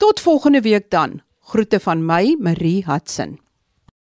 Tot 0.00 0.22
volgende 0.22 0.62
week 0.64 0.88
dan. 0.94 1.20
Groete 1.50 1.80
van 1.82 2.04
my, 2.06 2.36
Marie 2.38 2.84
Hudson. 2.86 3.32